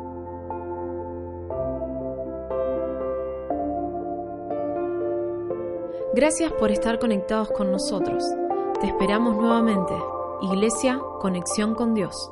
[6.15, 8.23] Gracias por estar conectados con nosotros.
[8.79, 9.93] Te esperamos nuevamente.
[10.43, 12.31] Iglesia, conexión con Dios.